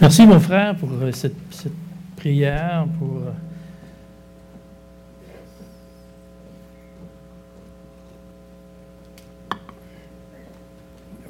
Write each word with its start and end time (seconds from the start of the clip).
Merci, 0.00 0.26
mon 0.26 0.40
frère, 0.40 0.76
pour 0.76 0.90
euh, 0.90 1.12
cette, 1.12 1.36
prière, 2.16 2.86
euh, 3.00 3.30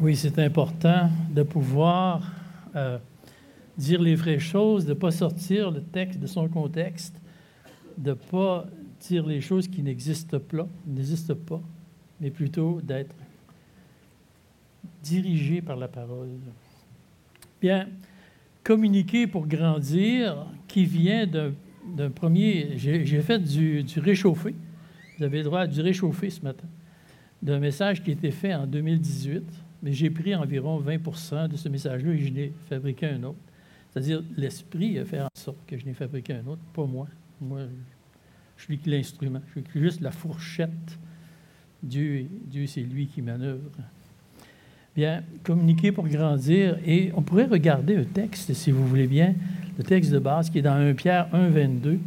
Oui, 0.00 0.16
c'est 0.16 0.38
important 0.38 1.10
de 1.30 1.42
pouvoir 1.42 2.32
euh, 2.74 2.98
dire 3.76 4.00
les 4.00 4.14
vraies 4.14 4.38
choses, 4.38 4.86
de 4.86 4.94
ne 4.94 4.98
pas 4.98 5.10
sortir 5.10 5.70
le 5.70 5.82
texte 5.82 6.18
de 6.18 6.26
son 6.26 6.48
contexte, 6.48 7.20
de 7.98 8.10
ne 8.10 8.14
pas 8.14 8.66
dire 9.00 9.26
les 9.26 9.42
choses 9.42 9.68
qui 9.68 9.82
n'existent 9.82 10.38
pas, 10.38 10.66
n'existent 10.86 11.34
pas, 11.34 11.60
mais 12.18 12.30
plutôt 12.30 12.80
d'être 12.82 13.14
dirigé 15.02 15.60
par 15.60 15.76
la 15.76 15.88
parole. 15.88 16.30
Bien, 17.60 17.88
communiquer 18.64 19.26
pour 19.26 19.46
grandir, 19.46 20.46
qui 20.66 20.84
vient 20.84 21.26
d'un 21.26 22.10
premier. 22.10 22.72
J'ai 22.76 23.20
fait 23.20 23.38
du, 23.38 23.84
réchauffé. 23.98 24.54
Vous 25.18 25.24
avez 25.24 25.38
le 25.38 25.44
droit 25.44 25.60
à 25.60 25.66
du 25.68 25.80
réchauffé 25.80 26.30
ce 26.30 26.40
matin, 26.40 26.66
d'un 27.40 27.60
message 27.60 28.02
qui 28.02 28.10
a 28.10 28.14
été 28.14 28.32
fait 28.32 28.54
en 28.54 28.66
2018 28.66 29.44
mais 29.84 29.92
j'ai 29.92 30.08
pris 30.08 30.34
environ 30.34 30.80
20% 30.80 31.46
de 31.46 31.58
ce 31.58 31.68
message-là 31.68 32.12
et 32.12 32.18
je 32.18 32.32
n'ai 32.32 32.52
fabriqué 32.70 33.06
un 33.06 33.22
autre. 33.22 33.38
C'est-à-dire, 33.90 34.24
l'esprit 34.34 34.98
a 34.98 35.04
fait 35.04 35.20
en 35.20 35.28
sorte 35.36 35.58
que 35.66 35.76
je 35.76 35.84
n'ai 35.84 35.92
fabriqué 35.92 36.32
un 36.32 36.46
autre, 36.46 36.62
pas 36.72 36.86
moi. 36.86 37.06
Moi, 37.38 37.66
je 38.56 38.64
suis 38.64 38.80
l'instrument, 38.86 39.42
je 39.54 39.60
suis 39.60 39.80
juste 39.82 40.00
la 40.00 40.10
fourchette. 40.10 40.98
Dieu, 41.82 42.26
Dieu 42.46 42.66
c'est 42.66 42.80
lui 42.80 43.06
qui 43.06 43.20
manœuvre. 43.20 43.70
Bien, 44.94 45.24
communiquer 45.42 45.90
pour 45.90 46.06
grandir. 46.06 46.78
Et 46.86 47.10
on 47.16 47.22
pourrait 47.22 47.46
regarder 47.46 47.96
un 47.96 48.04
texte, 48.04 48.54
si 48.54 48.70
vous 48.70 48.86
voulez 48.86 49.08
bien, 49.08 49.34
le 49.76 49.82
texte 49.82 50.12
de 50.12 50.20
base 50.20 50.48
qui 50.50 50.58
est 50.58 50.62
dans 50.62 50.74
1 50.74 50.94
Pierre 50.94 51.26
1, 51.32 51.48
22, 51.48 51.98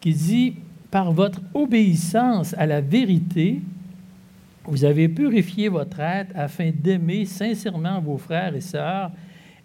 qui 0.00 0.14
dit 0.14 0.54
Par 0.92 1.12
votre 1.12 1.40
obéissance 1.54 2.54
à 2.54 2.66
la 2.66 2.80
vérité, 2.80 3.60
vous 4.64 4.84
avez 4.84 5.08
purifié 5.08 5.68
votre 5.68 5.98
être 5.98 6.30
afin 6.36 6.70
d'aimer 6.70 7.24
sincèrement 7.24 8.00
vos 8.00 8.16
frères 8.16 8.54
et 8.54 8.60
sœurs. 8.60 9.10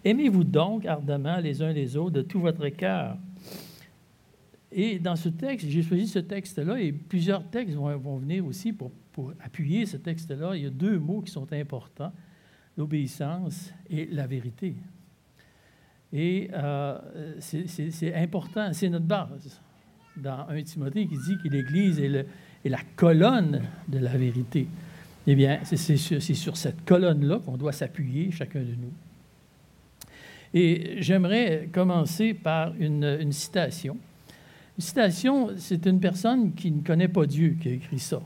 Aimez-vous 0.04 0.44
donc 0.44 0.86
ardemment 0.86 1.36
les 1.38 1.62
uns 1.62 1.72
les 1.72 1.96
autres 1.96 2.10
de 2.10 2.22
tout 2.22 2.40
votre 2.40 2.68
cœur. 2.70 3.16
Et 4.72 4.98
dans 4.98 5.16
ce 5.16 5.28
texte, 5.28 5.68
j'ai 5.68 5.82
choisi 5.82 6.08
ce 6.08 6.18
texte-là, 6.18 6.80
et 6.80 6.92
plusieurs 6.92 7.44
textes 7.44 7.76
vont, 7.76 8.16
venir 8.18 8.44
aussi 8.44 8.72
pour, 8.72 8.90
pour 9.12 9.32
appuyer 9.44 9.86
ce 9.86 9.96
texte-là. 9.96 10.56
Il 10.56 10.62
y 10.62 10.66
a 10.66 10.70
deux 10.70 10.98
mots 10.98 11.22
qui 11.22 11.30
sont 11.30 11.52
importants, 11.52 12.12
l'obéissance 12.76 13.72
et 13.88 14.06
la 14.06 14.26
vérité. 14.26 14.74
Et 16.12 16.50
euh, 16.52 16.98
c'est 17.38 18.14
important, 18.14 18.72
c'est 18.72 18.88
notre 18.88 19.06
base. 19.06 19.60
Dans 20.16 20.48
1 20.48 20.62
Timothée 20.62 21.06
qui 21.06 21.16
dit 21.16 21.36
que 21.42 21.48
l'Église 21.48 22.00
est, 22.00 22.26
est 22.64 22.68
la 22.68 22.80
colonne 22.96 23.62
de 23.88 23.98
la 23.98 24.16
vérité. 24.16 24.66
Eh 25.26 25.34
bien, 25.34 25.60
c'est 25.62 25.96
sur, 25.96 26.56
cette 26.56 26.84
colonne-là 26.84 27.40
qu'on 27.44 27.56
doit 27.56 27.72
s'appuyer, 27.72 28.30
chacun 28.30 28.60
de 28.60 28.74
nous. 28.74 28.92
Et 30.52 30.96
j'aimerais 31.00 31.68
commencer 31.72 32.34
par 32.34 32.74
une, 32.80 33.30
citation. 33.30 33.96
Une 34.76 34.82
citation, 34.82 35.50
c'est 35.56 35.86
une 35.86 36.00
personne 36.00 36.52
qui 36.54 36.70
ne 36.70 36.82
connaît 36.82 37.08
pas 37.08 37.26
Dieu 37.26 37.56
qui 37.60 37.68
a 37.68 37.72
écrit 37.72 37.98
ça. 37.98 38.20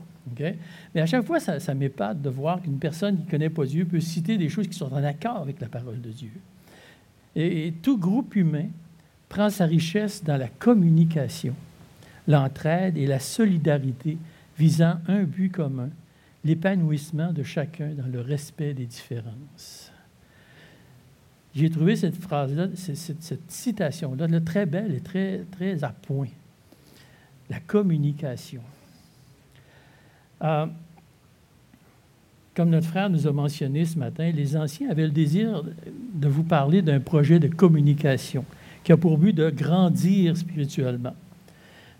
Mais 0.93 1.01
à 1.01 1.05
chaque 1.05 1.25
fois, 1.25 1.39
ça, 1.39 1.59
ça 1.59 1.73
m'épate 1.73 2.21
de 2.21 2.29
voir 2.29 2.61
qu'une 2.61 2.79
personne 2.79 3.17
qui 3.17 3.25
ne 3.25 3.31
connaît 3.31 3.49
pas 3.49 3.65
Dieu 3.65 3.85
peut 3.85 3.99
citer 3.99 4.37
des 4.37 4.49
choses 4.49 4.67
qui 4.67 4.77
sont 4.77 4.91
en 4.91 5.03
accord 5.03 5.37
avec 5.37 5.59
la 5.59 5.67
parole 5.67 6.01
de 6.01 6.09
Dieu. 6.09 6.31
et 7.35 7.73
tout 7.81 7.97
groupe 7.97 8.35
humain 8.35 8.67
prend 9.29 9.49
sa 9.49 9.65
richesse 9.65 10.23
dans 10.23 10.37
la 10.37 10.47
communication, 10.47 11.55
l'entraide 12.27 12.97
et 12.97 13.07
la 13.07 13.19
solidarité 13.19 14.17
visant 14.57 14.99
un 15.07 15.23
but 15.23 15.49
commun, 15.49 15.89
l'épanouissement 16.43 17.33
de 17.33 17.43
chacun 17.43 17.89
dans 17.89 18.07
le 18.07 18.21
respect 18.21 18.73
des 18.73 18.85
différences. 18.85 19.91
J'ai 21.55 21.69
trouvé 21.69 21.95
cette 21.95 22.15
phrase-là, 22.15 22.67
cette, 22.75 23.51
citation-là, 23.51 24.27
très 24.41 24.65
belle 24.65 24.93
et 24.93 24.99
très, 24.99 25.45
très 25.51 25.83
à 25.83 25.89
point. 25.89 26.27
La 27.49 27.59
communication. 27.59 28.61
Euh, 30.45 30.65
comme 32.53 32.69
notre 32.69 32.87
frère 32.87 33.09
nous 33.09 33.27
a 33.27 33.33
mentionné 33.33 33.83
ce 33.83 33.99
matin, 33.99 34.31
les 34.31 34.55
anciens 34.55 34.89
avaient 34.89 35.05
le 35.05 35.11
désir 35.11 35.63
de 36.13 36.27
vous 36.27 36.43
parler 36.43 36.81
d'un 36.81 37.01
projet 37.01 37.39
de 37.39 37.47
communication 37.47 38.45
qui 38.83 38.93
a 38.93 38.97
pour 38.97 39.17
but 39.17 39.33
de 39.33 39.49
grandir 39.49 40.37
spirituellement, 40.37 41.15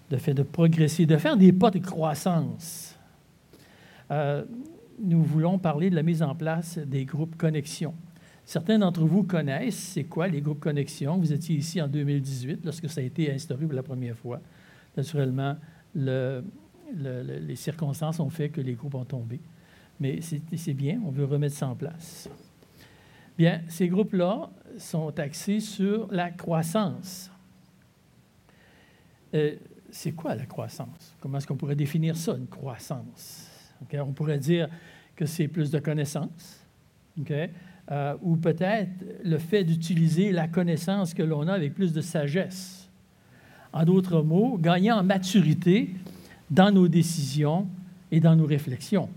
de 0.09 0.17
faire 0.17 0.35
progresser, 0.45 1.05
de 1.05 1.17
faire 1.17 1.35
des 1.35 1.51
pas 1.51 1.71
de 1.71 1.79
croissance 1.79 2.95
euh, 4.11 4.43
nous 4.99 5.23
voulons 5.23 5.57
parler 5.57 5.89
de 5.89 5.95
la 5.95 6.03
mise 6.03 6.23
en 6.23 6.35
place 6.35 6.77
des 6.77 7.05
groupes 7.05 7.35
connexion. 7.35 7.93
Certains 8.45 8.79
d'entre 8.79 9.03
vous 9.03 9.23
connaissent 9.23 9.75
c'est 9.75 10.03
quoi 10.03 10.27
les 10.27 10.41
groupes 10.41 10.59
connexion. 10.59 11.17
Vous 11.17 11.33
étiez 11.33 11.57
ici 11.57 11.81
en 11.81 11.87
2018 11.87 12.61
lorsque 12.63 12.89
ça 12.89 13.01
a 13.01 13.03
été 13.03 13.31
instauré 13.31 13.65
pour 13.65 13.73
la 13.73 13.83
première 13.83 14.15
fois. 14.15 14.39
Naturellement, 14.95 15.57
le, 15.95 16.43
les 16.95 17.55
circonstances 17.55 18.19
ont 18.19 18.29
fait 18.29 18.49
que 18.49 18.61
les 18.61 18.73
groupes 18.73 18.95
ont 18.95 19.05
tombé. 19.05 19.39
Mais 19.99 20.19
c'est 20.21 20.73
bien, 20.73 21.01
on 21.05 21.09
veut 21.09 21.25
remettre 21.25 21.55
ça 21.55 21.67
en 21.67 21.75
place. 21.75 22.29
Bien, 23.37 23.61
ces 23.67 23.87
groupes-là 23.87 24.49
sont 24.77 25.17
axés 25.19 25.59
sur 25.59 26.07
la 26.11 26.31
croissance. 26.31 27.29
Euh, 29.33 29.55
c'est 29.89 30.11
quoi 30.11 30.35
la 30.35 30.45
croissance? 30.45 31.15
Comment 31.19 31.37
est-ce 31.37 31.47
qu'on 31.47 31.55
pourrait 31.55 31.75
définir 31.75 32.15
ça, 32.15 32.35
une 32.37 32.47
croissance? 32.47 33.49
On 33.93 34.13
pourrait 34.13 34.39
dire 34.39 34.69
que 35.15 35.25
c'est 35.25 35.47
plus 35.47 35.71
de 35.71 35.79
connaissances, 35.79 36.65
euh, 37.29 38.17
ou 38.21 38.35
peut-être 38.35 38.91
le 39.23 39.37
fait 39.37 39.63
d'utiliser 39.63 40.31
la 40.31 40.47
connaissance 40.47 41.13
que 41.13 41.23
l'on 41.23 41.47
a 41.47 41.53
avec 41.53 41.73
plus 41.73 41.93
de 41.93 42.01
sagesse. 42.01 42.89
En 43.71 43.83
d'autres 43.83 44.21
mots, 44.21 44.57
gagner 44.57 44.91
en 44.91 45.03
maturité 45.03 45.95
dans 46.49 46.71
nos 46.71 46.87
décisions 46.87 47.67
et 48.11 48.19
dans 48.19 48.35
nos 48.35 48.45
réflexions. 48.45 49.09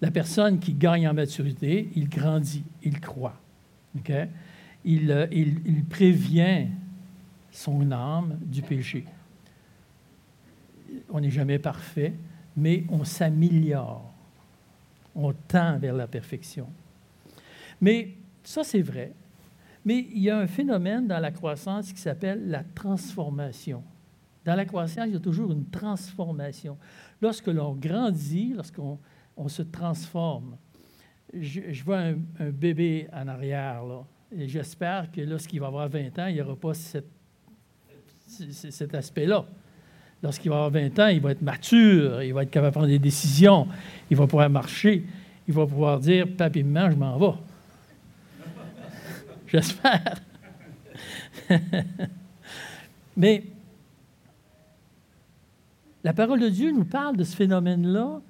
La 0.00 0.10
personne 0.10 0.60
qui 0.60 0.74
gagne 0.74 1.08
en 1.08 1.14
maturité, 1.14 1.90
il 1.96 2.08
grandit, 2.08 2.64
il 2.82 3.00
croit. 3.00 3.40
Euh, 4.10 4.26
il 5.32 5.84
prévient 5.88 6.68
son 7.50 7.90
âme 7.90 8.38
du 8.40 8.62
péché. 8.62 9.04
On 11.10 11.20
n'est 11.20 11.30
jamais 11.30 11.58
parfait, 11.58 12.14
mais 12.56 12.84
on 12.88 13.04
s'améliore. 13.04 14.12
On 15.14 15.32
tend 15.32 15.78
vers 15.78 15.94
la 15.94 16.06
perfection. 16.06 16.68
Mais 17.80 18.14
ça, 18.44 18.62
c'est 18.64 18.82
vrai. 18.82 19.12
Mais 19.84 20.06
il 20.12 20.22
y 20.22 20.30
a 20.30 20.38
un 20.38 20.46
phénomène 20.46 21.06
dans 21.06 21.18
la 21.18 21.30
croissance 21.30 21.92
qui 21.92 22.00
s'appelle 22.00 22.48
la 22.48 22.62
transformation. 22.62 23.82
Dans 24.48 24.56
la 24.56 24.64
croissance, 24.64 25.04
il 25.06 25.12
y 25.12 25.16
a 25.16 25.20
toujours 25.20 25.52
une 25.52 25.66
transformation. 25.68 26.78
Lorsque 27.20 27.48
l'on 27.48 27.74
grandit, 27.74 28.54
lorsqu'on 28.56 28.98
on 29.36 29.46
se 29.46 29.60
transforme, 29.60 30.56
je, 31.34 31.84
vois 31.84 31.98
un, 31.98 32.14
bébé 32.50 33.08
en 33.12 33.28
arrière, 33.28 33.84
là, 33.84 34.06
et 34.34 34.48
j'espère 34.48 35.12
que 35.12 35.20
lorsqu'il 35.20 35.60
va 35.60 35.66
avoir 35.66 35.90
20 35.90 36.18
ans, 36.18 36.28
il 36.28 36.36
n'y 36.36 36.40
aura 36.40 36.56
pas 36.56 36.72
cet 36.72 37.04
aspect-là. 38.94 39.44
Lorsqu'il 40.22 40.50
va 40.50 40.64
avoir 40.64 40.70
20 40.70 40.98
ans, 40.98 41.08
il 41.08 41.20
va 41.20 41.32
être 41.32 41.42
mature, 41.42 42.22
il 42.22 42.32
va 42.32 42.44
être 42.44 42.50
capable 42.50 42.70
de 42.70 42.74
prendre 42.78 42.88
des 42.88 42.98
décisions, 42.98 43.68
il 44.10 44.16
va 44.16 44.26
pouvoir 44.26 44.48
marcher, 44.48 45.04
il 45.46 45.52
va 45.52 45.66
pouvoir 45.66 46.00
dire 46.00 46.26
Papi, 46.26 46.64
maman, 46.64 46.90
je 46.90 46.96
m'en 46.96 47.18
vais. 47.18 47.36
J'espère. 49.46 50.22
Mais 53.14 53.44
la 56.04 56.12
parole 56.12 56.40
de 56.40 56.48
Dieu 56.48 56.70
nous 56.72 56.84
parle 56.84 57.16
de 57.16 57.24
ce 57.24 57.34
phénomène-là 57.34 58.20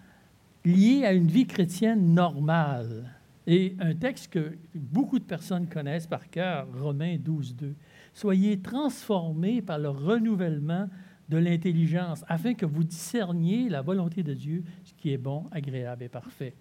lié 0.65 1.05
à 1.05 1.13
une 1.13 1.29
vie 1.29 1.47
chrétienne 1.47 2.15
normale. 2.15 3.15
Et 3.47 3.77
un 3.81 3.95
texte 3.95 4.33
que 4.33 4.59
beaucoup 4.75 5.19
de 5.19 5.25
personnes 5.25 5.69
connaissent 5.69 6.07
par 6.07 6.29
cœur, 6.29 6.67
Romains 6.79 7.17
12, 7.19 7.57
2. 7.57 7.75
Soyez 8.13 8.61
transformés 8.61 9.63
par 9.63 9.79
le 9.79 9.89
renouvellement 9.89 10.89
de 11.29 11.39
l'intelligence, 11.39 12.25
afin 12.29 12.55
que 12.55 12.67
vous 12.67 12.85
discerniez 12.85 13.69
la 13.69 13.83
volonté 13.83 14.23
de 14.23 14.35
Dieu, 14.35 14.65
ce 14.85 14.93
qui 14.95 15.13
est 15.13 15.19
bon, 15.19 15.45
agréable 15.51 16.03
et 16.05 16.09
parfait. 16.09 16.55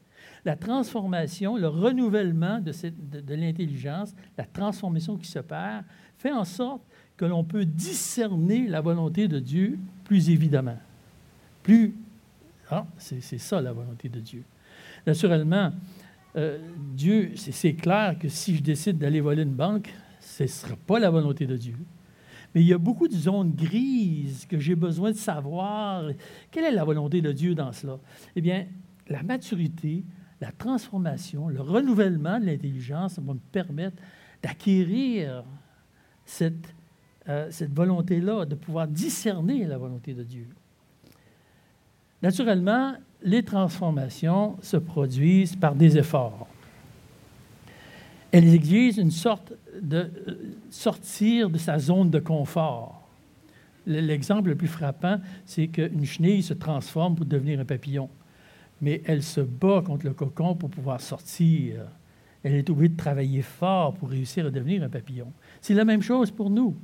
La 0.43 0.55
transformation, 0.55 1.57
le 1.57 1.67
renouvellement 1.67 2.59
de, 2.59 3.33
l'intelligence, 3.33 4.13
la 4.37 4.45
transformation 4.45 5.17
qui 5.17 5.27
s'opère, 5.27 5.83
fait 6.17 6.31
en 6.31 6.43
sorte 6.43 6.83
que 7.15 7.25
l'on 7.25 7.43
peut 7.43 7.65
discerner 7.65 8.67
la 8.67 8.81
volonté 8.81 9.27
de 9.27 9.39
Dieu 9.39 9.79
plus 10.03 10.29
évidemment. 10.29 10.77
Plus. 11.67 11.93
Ah, 12.69 12.87
c'est 12.97 13.19
ça 13.19 13.59
la 13.59 13.73
volonté 13.73 14.07
de 14.07 14.21
Dieu. 14.21 14.45
Naturellement, 15.05 15.73
euh, 16.37 16.59
Dieu, 16.93 17.33
c'est 17.35 17.73
clair 17.73 18.17
que 18.17 18.29
si 18.29 18.55
je 18.55 18.63
décide 18.63 18.97
d'aller 18.97 19.19
voler 19.19 19.43
une 19.43 19.53
banque, 19.53 19.93
ce 20.21 20.43
ne 20.43 20.47
sera 20.47 20.77
pas 20.77 20.97
la 20.97 21.09
volonté 21.09 21.45
de 21.45 21.57
Dieu. 21.57 21.75
Mais 22.55 22.61
il 22.61 22.67
y 22.67 22.73
a 22.73 22.77
beaucoup 22.77 23.09
de 23.09 23.13
zones 23.13 23.51
grises 23.51 24.45
que 24.45 24.57
j'ai 24.57 24.75
besoin 24.75 25.11
de 25.11 25.17
savoir. 25.17 26.09
Quelle 26.51 26.63
est 26.63 26.71
la 26.71 26.85
volonté 26.85 27.19
de 27.19 27.33
Dieu 27.33 27.53
dans 27.53 27.73
cela? 27.73 27.99
Eh 28.37 28.39
bien, 28.39 28.65
la 29.09 29.21
maturité, 29.21 30.05
la 30.39 30.53
transformation, 30.53 31.49
le 31.49 31.59
renouvellement 31.59 32.39
de 32.39 32.45
l'intelligence 32.45 33.19
vont 33.19 33.33
me 33.33 33.39
permettre 33.51 33.97
d'acquérir 34.41 35.43
cette, 36.23 36.73
euh, 37.27 37.49
cette 37.51 37.73
volonté-là, 37.73 38.45
de 38.45 38.55
pouvoir 38.55 38.87
discerner 38.87 39.65
la 39.65 39.77
volonté 39.77 40.13
de 40.13 40.23
Dieu. 40.23 40.47
Naturellement, 42.21 42.93
les 43.21 43.43
transformations 43.43 44.57
se 44.61 44.77
produisent 44.77 45.55
par 45.55 45.75
des 45.75 45.97
efforts. 45.97 46.47
Elles 48.31 48.53
exigent 48.53 48.99
une 48.99 49.11
sorte 49.11 49.53
de 49.81 49.97
euh, 49.97 50.55
sortir 50.69 51.49
de 51.49 51.57
sa 51.57 51.79
zone 51.79 52.09
de 52.09 52.19
confort. 52.19 53.07
L'exemple 53.85 54.49
le 54.49 54.55
plus 54.55 54.67
frappant, 54.67 55.19
c'est 55.45 55.67
qu'une 55.67 56.05
chenille 56.05 56.43
se 56.43 56.53
transforme 56.53 57.15
pour 57.15 57.25
devenir 57.25 57.59
un 57.59 57.65
papillon. 57.65 58.09
Mais 58.81 59.01
elle 59.05 59.23
se 59.23 59.39
bat 59.39 59.81
contre 59.81 60.05
le 60.05 60.13
cocon 60.13 60.55
pour 60.55 60.69
pouvoir 60.69 60.99
sortir. 60.99 61.85
Elle 62.43 62.55
est 62.55 62.69
obligée 62.69 62.89
de 62.89 62.97
travailler 62.97 63.41
fort 63.41 63.93
pour 63.93 64.09
réussir 64.09 64.45
à 64.45 64.51
devenir 64.51 64.83
un 64.83 64.89
papillon. 64.89 65.31
C'est 65.61 65.73
la 65.73 65.85
même 65.85 66.01
chose 66.01 66.31
pour 66.31 66.49
nous. 66.49 66.75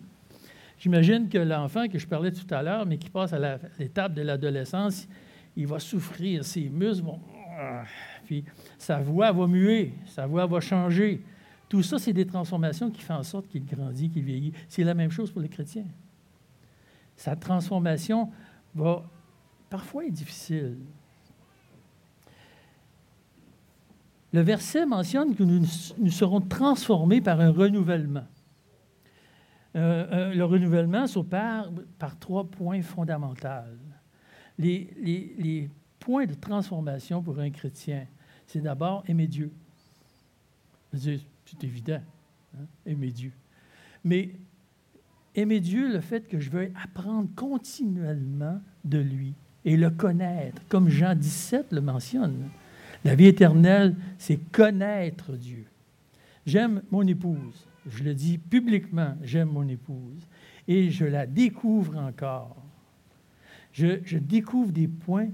J'imagine 0.79 1.29
que 1.29 1.37
l'enfant 1.37 1.87
que 1.87 1.97
je 1.97 2.07
parlais 2.07 2.31
tout 2.31 2.51
à 2.53 2.61
l'heure, 2.61 2.85
mais 2.85 2.97
qui 2.97 3.09
passe 3.09 3.33
à 3.33 3.57
l'étape 3.79 4.13
de 4.13 4.21
l'adolescence, 4.21 5.07
il 5.55 5.67
va 5.67 5.79
souffrir, 5.79 6.43
ses 6.43 6.69
muscles 6.69 7.05
vont... 7.05 7.19
Ah, 7.57 7.83
puis 8.25 8.43
sa 8.77 8.99
voix 8.99 9.31
va 9.31 9.47
muer, 9.47 9.93
sa 10.07 10.25
voix 10.25 10.45
va 10.45 10.59
changer. 10.59 11.21
Tout 11.69 11.83
ça, 11.83 11.99
c'est 11.99 12.13
des 12.13 12.25
transformations 12.25 12.89
qui 12.89 13.01
font 13.01 13.15
en 13.15 13.23
sorte 13.23 13.47
qu'il 13.47 13.65
grandit, 13.65 14.09
qu'il 14.09 14.23
vieillit. 14.23 14.53
C'est 14.67 14.83
la 14.83 14.93
même 14.93 15.11
chose 15.11 15.31
pour 15.31 15.41
les 15.41 15.49
chrétiens. 15.49 15.85
Sa 17.15 17.35
transformation 17.35 18.29
va 18.75 19.03
parfois 19.69 20.05
être 20.05 20.13
difficile. 20.13 20.77
Le 24.31 24.41
verset 24.41 24.85
mentionne 24.85 25.35
que 25.35 25.43
nous 25.43 26.09
serons 26.09 26.41
transformés 26.41 27.21
par 27.21 27.39
un 27.39 27.51
renouvellement. 27.51 28.25
Euh, 29.75 30.05
euh, 30.11 30.33
le 30.33 30.45
renouvellement 30.45 31.07
s'opère 31.07 31.71
par 31.97 32.17
trois 32.19 32.43
points 32.43 32.81
fondamentaux 32.81 33.47
les, 34.59 35.69
points 35.99 36.25
de 36.25 36.33
transformation 36.33 37.21
pour 37.21 37.39
un 37.39 37.49
chrétien, 37.49 38.05
c'est 38.45 38.61
d'abord 38.61 39.03
aimer 39.07 39.27
Dieu. 39.27 39.51
C'est 40.93 41.63
évident, 41.63 42.01
hein, 42.55 42.65
aimer 42.85 43.11
Dieu. 43.11 43.31
Mais 44.03 44.31
aimer 45.33 45.59
Dieu, 45.59 45.91
le 45.91 46.01
fait 46.01 46.27
que 46.27 46.39
je 46.39 46.49
veux 46.49 46.71
apprendre 46.83 47.29
continuellement 47.35 48.59
de 48.83 48.99
lui 48.99 49.33
et 49.65 49.77
le 49.77 49.89
connaître, 49.89 50.61
comme 50.67 50.89
Jean 50.89 51.15
17 51.15 51.71
le 51.71 51.81
mentionne. 51.81 52.49
La 53.05 53.15
vie 53.15 53.27
éternelle, 53.27 53.95
c'est 54.17 54.37
connaître 54.51 55.33
Dieu. 55.33 55.65
J'aime 56.45 56.83
mon 56.91 57.07
épouse. 57.07 57.65
Je 57.89 58.03
le 58.03 58.13
dis 58.13 58.37
publiquement, 58.37 59.15
j'aime 59.23 59.49
mon 59.49 59.67
épouse. 59.67 60.27
Et 60.67 60.89
je 60.91 61.05
la 61.05 61.25
découvre 61.25 61.97
encore 61.97 62.55
je, 63.73 64.17
découvre 64.17 64.71
des 64.71 64.87
points 64.87 65.29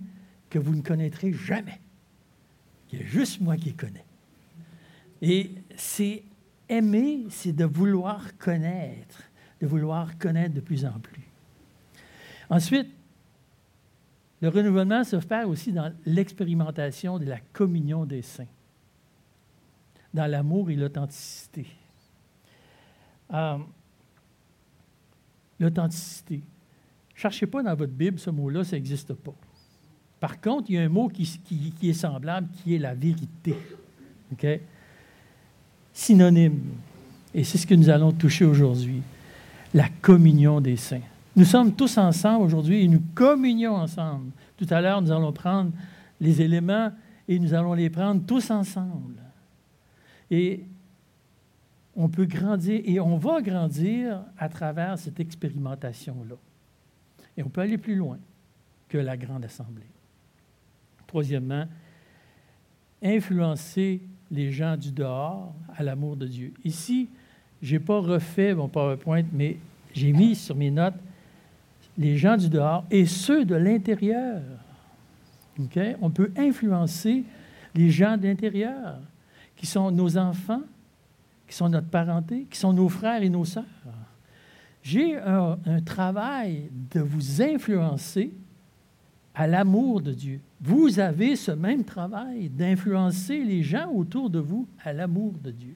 que 0.50 0.58
vous 0.58 0.74
ne 0.74 0.82
connaîtrez 0.82 1.34
jamais. 1.34 1.80
Il 2.92 3.00
y 3.00 3.04
a 3.04 3.06
juste 3.06 3.42
moi 3.42 3.56
qui 3.58 3.66
les 3.66 3.74
connais. 3.74 4.06
Et 5.22 5.52
c'est 5.76 6.24
aimer, 6.70 7.26
c'est 7.30 7.52
de 7.54 7.66
vouloir 7.66 8.38
connaître, 8.38 9.24
de 9.62 9.68
vouloir 9.68 10.18
connaître 10.18 10.56
de 10.56 10.62
plus 10.62 10.86
en 10.86 10.98
plus. 11.00 11.28
Ensuite, 12.50 12.88
le 14.42 14.48
renouvellement 14.48 15.04
se 15.04 15.20
fait 15.20 15.44
aussi 15.44 15.74
dans 15.74 15.94
l'expérimentation 16.06 17.20
de 17.20 17.26
la 17.26 17.40
communion 17.52 18.06
des 18.06 18.22
saints, 18.22 18.48
dans 20.14 20.26
l'amour 20.26 20.72
et 20.72 20.76
l'authenticité. 20.76 21.68
Euh, 23.34 23.58
l'authenticité. 25.60 26.42
Cherchez 27.16 27.46
pas 27.46 27.62
dans 27.62 27.76
votre 27.76 27.92
Bible 27.92 28.18
ce 28.18 28.30
mot-là, 28.30 28.64
ça 28.64 28.76
n'existe 28.76 29.14
pas. 29.14 29.34
Par 30.20 30.40
contre, 30.40 30.70
il 30.70 30.76
y 30.76 30.78
a 30.78 30.82
un 30.82 30.90
mot 30.90 31.10
qui, 31.10 31.40
est 31.84 31.94
semblable, 31.94 32.48
qui 32.52 32.76
est 32.76 32.80
la 32.80 32.94
vérité. 32.94 33.56
OK? 34.32 34.48
Synonyme. 35.94 36.60
Et 37.34 37.44
c'est 37.44 37.58
ce 37.58 37.68
que 37.68 37.76
nous 37.76 37.90
allons 37.90 38.12
toucher 38.12 38.46
aujourd'hui. 38.46 39.02
La 39.74 39.88
communion 40.02 40.62
des 40.62 40.78
saints. 40.78 41.02
Nous 41.36 41.46
sommes 41.46 41.74
tous 41.74 41.98
ensemble 41.98 42.46
aujourd'hui 42.46 42.84
et 42.84 42.88
nous 42.88 43.04
communions 43.14 43.76
ensemble. 43.76 44.32
Tout 44.58 44.68
à 44.70 44.82
l'heure, 44.82 45.02
nous 45.02 45.12
allons 45.12 45.32
prendre 45.32 45.72
les 46.20 46.42
éléments 46.42 46.92
et 47.28 47.40
nous 47.40 47.54
allons 47.54 47.74
les 47.74 47.90
prendre 47.90 48.26
tous 48.26 48.50
ensemble. 48.50 49.16
Et 50.32 50.64
on 52.02 52.08
peut 52.08 52.26
grandir 52.26 52.82
et 52.86 52.98
on 53.02 53.18
va 53.18 53.42
grandir 53.42 54.22
à 54.38 54.48
travers 54.48 54.98
cette 54.98 55.20
expérimentation-là. 55.20 56.36
Et 57.36 57.44
on 57.44 57.50
peut 57.50 57.60
aller 57.60 57.78
plus 57.78 57.96
loin 57.96 58.18
que 58.88 58.98
la 58.98 59.18
grande 59.18 59.44
assemblée. 59.44 59.86
Troisièmement, 61.08 61.66
influencer 63.04 64.02
les 64.32 64.50
gens 64.50 64.78
du 64.78 64.94
dehors 64.94 65.54
à 65.76 65.84
l'amour 65.84 66.16
de 66.16 66.26
Dieu. 66.26 66.54
Ici, 66.64 67.10
je 67.62 67.76
n'ai 67.76 67.80
pas 67.80 68.00
refait 68.00 68.54
mon 68.54 68.70
PowerPoint, 68.70 69.26
mais 69.34 69.58
j'ai 69.94 70.14
mis 70.14 70.36
sur 70.36 70.56
mes 70.56 70.72
notes 70.72 70.96
les 71.98 72.16
gens 72.18 72.38
du 72.38 72.48
dehors 72.48 72.86
et 72.90 73.06
ceux 73.06 73.44
de 73.44 73.56
l'intérieur. 73.56 74.42
On 76.02 76.10
peut 76.10 76.32
influencer 76.38 77.26
les 77.76 77.90
gens 77.90 78.16
de 78.16 78.26
l'intérieur, 78.26 79.00
qui 79.58 79.66
sont 79.66 79.92
nos 79.92 80.18
enfants, 80.18 80.62
qui 81.50 81.56
sont 81.56 81.68
notre 81.68 81.88
parenté, 81.88 82.48
qui 82.50 82.58
sont 82.58 82.72
nos 82.72 82.88
frères 82.88 83.22
et 83.22 83.30
nos 83.30 83.44
sœurs 83.44 83.66
j'ai 84.82 85.18
un, 85.18 85.58
travail 85.86 86.70
de 86.92 87.00
vous 87.00 87.42
influencer 87.42 88.32
à 89.36 89.48
l'amour 89.48 90.02
de 90.02 90.14
Dieu. 90.14 90.40
Vous 90.62 91.00
avez 91.00 91.36
ce 91.36 91.52
même 91.52 91.84
travail 91.84 92.50
d'influencer 92.50 93.44
les 93.44 93.64
gens 93.64 93.92
autour 93.92 94.30
de 94.30 94.40
vous 94.40 94.68
à 94.84 94.92
l'amour 94.92 95.34
de 95.44 95.52
Dieu. 95.52 95.76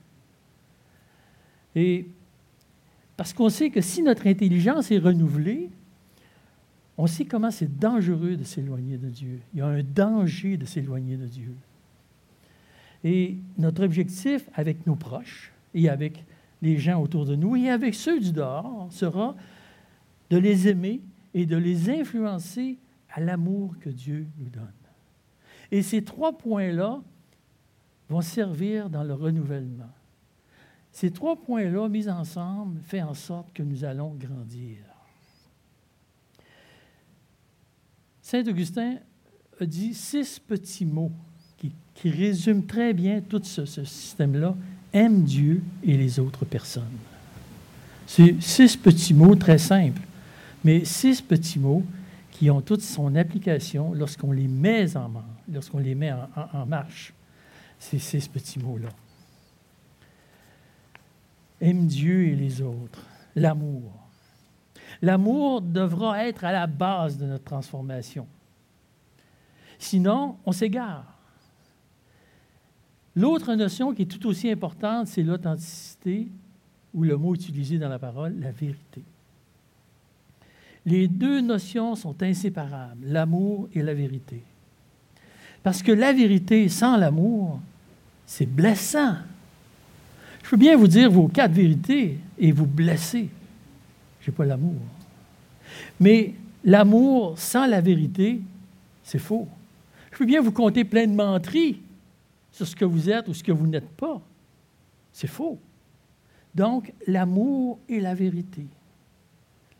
Et 1.75 2.07
parce 3.15 3.33
qu'on 3.33 3.49
sait 3.49 3.69
que 3.69 3.81
si 3.81 4.01
notre 4.01 4.27
intelligence 4.27 4.91
est 4.91 4.97
renouvelée, 4.97 5.69
on 6.97 7.07
sait 7.07 7.25
comment 7.25 7.51
c'est 7.51 7.79
dangereux 7.79 8.35
de 8.35 8.43
s'éloigner 8.43 8.97
de 8.97 9.09
Dieu. 9.09 9.39
Il 9.53 9.59
y 9.59 9.61
a 9.61 9.67
un 9.67 9.83
danger 9.83 10.57
de 10.57 10.65
s'éloigner 10.65 11.17
de 11.17 11.25
Dieu. 11.25 11.53
Et 13.03 13.37
notre 13.57 13.83
objectif 13.83 14.49
avec 14.55 14.85
nos 14.87 14.95
proches 14.95 15.52
et 15.73 15.89
avec 15.89 16.25
les 16.61 16.77
gens 16.77 17.01
autour 17.01 17.25
de 17.25 17.35
nous 17.35 17.55
et 17.55 17.69
avec 17.69 17.93
ceux 17.93 18.19
du 18.19 18.31
dehors 18.31 18.87
sera 18.91 19.35
de 20.29 20.37
les 20.37 20.67
aimer 20.67 21.01
et 21.33 21.45
de 21.45 21.57
les 21.57 21.89
influencer 21.89 22.79
à 23.09 23.19
l'amour 23.19 23.75
que 23.79 23.89
Dieu 23.89 24.27
nous 24.37 24.49
donne. 24.49 24.71
Et 25.71 25.81
ces 25.81 26.03
trois 26.03 26.37
points-là 26.37 27.01
vont 28.09 28.21
servir 28.21 28.89
dans 28.89 29.03
le 29.03 29.13
renouvellement. 29.13 29.89
Ces 30.91 31.09
trois 31.09 31.35
points-là, 31.35 31.89
mis 31.89 32.07
ensemble, 32.07 32.79
font 32.83 33.01
en 33.01 33.13
sorte 33.13 33.51
que 33.53 33.63
nous 33.63 33.83
allons 33.83 34.13
grandir. 34.13 34.77
Saint 38.21 38.45
Augustin 38.47 38.97
a 39.59 39.65
dit 39.65 39.93
six 39.93 40.39
petits 40.39 40.85
mots 40.85 41.11
qui, 41.57 42.09
résument 42.09 42.65
très 42.65 42.93
bien 42.93 43.21
tout 43.21 43.41
ce 43.43 43.65
système-là 43.65 44.55
aime 44.93 45.23
Dieu 45.23 45.63
et 45.83 45.97
les 45.97 46.19
autres 46.19 46.45
personnes. 46.45 46.83
C'est 48.05 48.41
six 48.41 48.77
petits 48.77 49.13
mots 49.13 49.35
très 49.35 49.57
simples, 49.57 50.01
mais 50.63 50.85
six 50.85 51.21
petits 51.21 51.59
mots 51.59 51.83
qui 52.31 52.49
ont 52.49 52.61
toute 52.61 52.81
son 52.81 53.15
application 53.15 53.93
lorsqu'on 53.93 54.31
les 54.31 54.47
met 54.47 54.95
en, 54.95 55.11
lorsqu'on 55.51 55.79
les 55.79 55.95
met 55.95 56.11
en, 56.11 56.65
marche. 56.65 57.13
Ces 57.79 57.99
six 57.99 58.27
petits 58.27 58.59
mots-là. 58.59 58.89
Aime 61.59 61.85
Dieu 61.85 62.27
et 62.27 62.35
les 62.35 62.61
autres. 62.61 63.05
L'amour. 63.35 63.91
L'amour 65.01 65.61
devra 65.61 66.25
être 66.25 66.45
à 66.45 66.51
la 66.51 66.67
base 66.67 67.17
de 67.17 67.25
notre 67.25 67.43
transformation. 67.43 68.27
Sinon, 69.79 70.37
on 70.45 70.51
s'égare. 70.51 71.12
L'autre 73.15 73.53
notion 73.53 73.93
qui 73.93 74.03
est 74.03 74.05
tout 74.05 74.25
aussi 74.27 74.49
importante, 74.49 75.07
c'est 75.07 75.23
l'authenticité, 75.23 76.27
ou 76.93 77.03
le 77.03 77.17
mot 77.17 77.35
utilisé 77.35 77.77
dans 77.77 77.89
la 77.89 77.99
parole, 77.99 78.35
la 78.39 78.51
vérité. 78.51 79.01
Les 80.85 81.07
deux 81.07 81.41
notions 81.41 81.95
sont 81.95 82.21
inséparables, 82.21 83.05
l'amour 83.05 83.69
et 83.73 83.81
la 83.81 83.93
vérité. 83.93 84.41
Parce 85.61 85.81
que 85.81 85.91
la 85.91 86.11
vérité 86.11 86.67
sans 86.69 86.97
l'amour, 86.97 87.59
c'est 88.25 88.45
blessant. 88.45 89.15
Je 90.43 90.49
peux 90.49 90.57
bien 90.57 90.75
vous 90.75 90.87
dire 90.87 91.09
vos 91.09 91.29
quatre 91.29 91.53
vérités 91.53 92.17
et 92.37 92.51
vous 92.51 92.65
blesser. 92.65 93.29
Je 94.19 94.29
n'ai 94.29 94.35
pas 94.35 94.45
l'amour. 94.45 94.75
Mais 95.99 96.33
l'amour 96.65 97.39
sans 97.39 97.65
la 97.65 97.79
vérité, 97.79 98.41
c'est 99.03 99.19
faux. 99.19 99.47
Je 100.11 100.17
peux 100.17 100.25
bien 100.25 100.41
vous 100.41 100.51
compter 100.51 100.83
plein 100.83 101.07
de 101.07 101.13
menteries 101.13 101.79
sur 102.53 102.67
ce 102.67 102.75
que 102.75 102.85
vous 102.85 103.09
êtes 103.09 103.27
ou 103.27 103.33
ce 103.33 103.43
que 103.43 103.51
vous 103.51 103.67
n'êtes 103.67 103.89
pas. 103.89 104.21
C'est 105.11 105.27
faux. 105.27 105.59
Donc, 106.55 106.93
l'amour 107.07 107.79
et 107.89 107.99
la 107.99 108.13
vérité, 108.13 108.67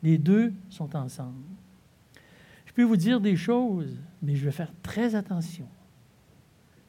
les 0.02 0.18
deux 0.18 0.52
sont 0.70 0.94
ensemble. 0.96 1.46
Je 2.66 2.74
peux 2.74 2.84
vous 2.84 2.98
dire 2.98 3.22
des 3.22 3.36
choses, 3.36 3.96
mais 4.22 4.36
je 4.36 4.44
vais 4.44 4.52
faire 4.52 4.74
très 4.82 5.14
attention. 5.14 5.68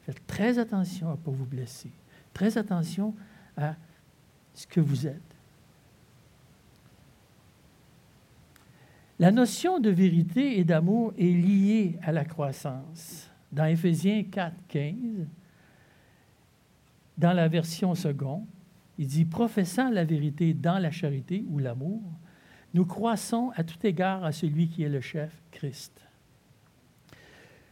Faites 0.01 0.25
très 0.25 0.57
attention 0.57 1.09
à 1.09 1.11
ne 1.11 1.17
pas 1.17 1.31
vous 1.31 1.45
blesser. 1.45 1.91
Très 2.33 2.57
attention 2.57 3.13
à 3.55 3.75
ce 4.55 4.65
que 4.65 4.81
vous 4.81 5.05
êtes. 5.05 5.21
La 9.19 9.31
notion 9.31 9.79
de 9.79 9.91
vérité 9.91 10.59
et 10.59 10.63
d'amour 10.63 11.13
est 11.17 11.31
liée 11.31 11.97
à 12.01 12.11
la 12.11 12.25
croissance. 12.25 13.29
Dans 13.51 13.65
Éphésiens 13.65 14.23
4, 14.23 14.53
15, 14.67 14.95
dans 17.17 17.33
la 17.33 17.47
version 17.47 17.95
seconde, 17.95 18.45
il 18.97 19.07
dit 19.07 19.25
Professant 19.25 19.89
la 19.89 20.03
vérité 20.03 20.53
dans 20.53 20.77
la 20.77 20.91
charité 20.91 21.45
ou 21.49 21.59
l'amour, 21.59 22.01
nous 22.73 22.85
croissons 22.85 23.51
à 23.55 23.63
tout 23.63 23.77
égard 23.85 24.23
à 24.23 24.31
celui 24.31 24.67
qui 24.67 24.83
est 24.83 24.89
le 24.89 25.01
chef, 25.01 25.31
Christ. 25.51 26.01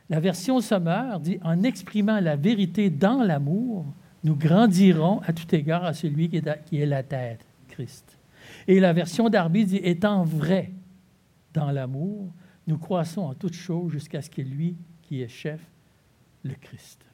La 0.10 0.20
version 0.20 0.60
Sommer 0.62 1.18
dit 1.22 1.40
En 1.44 1.64
exprimant 1.64 2.20
la 2.20 2.36
vérité 2.36 2.90
dans 2.90 3.24
l'amour, 3.24 3.86
nous 4.24 4.36
grandirons 4.36 5.22
à 5.22 5.34
tout 5.34 5.54
égard 5.54 5.84
à 5.84 5.94
celui 5.94 6.30
qui 6.30 6.38
est, 6.38 6.64
qui 6.66 6.78
est 6.78 6.86
la 6.86 7.04
tête, 7.04 7.46
Christ. 7.68 8.18
Et 8.68 8.80
la 8.80 8.94
version 8.94 9.30
d'Arby 9.30 9.66
dit 9.66 9.82
Étant 9.84 10.24
vrai 10.24 10.72
dans 11.54 11.72
l'amour, 11.72 12.32
nous 12.68 12.78
croissons 12.78 13.22
en 13.22 13.34
toutes 13.34 13.56
choses 13.56 13.92
jusqu'à 13.92 14.22
ce 14.22 14.30
que 14.30 14.42
lui 14.42 14.76
qui 15.02 15.22
est 15.22 15.28
chef, 15.28 15.60
le 16.44 16.54
Christ. 16.56 17.06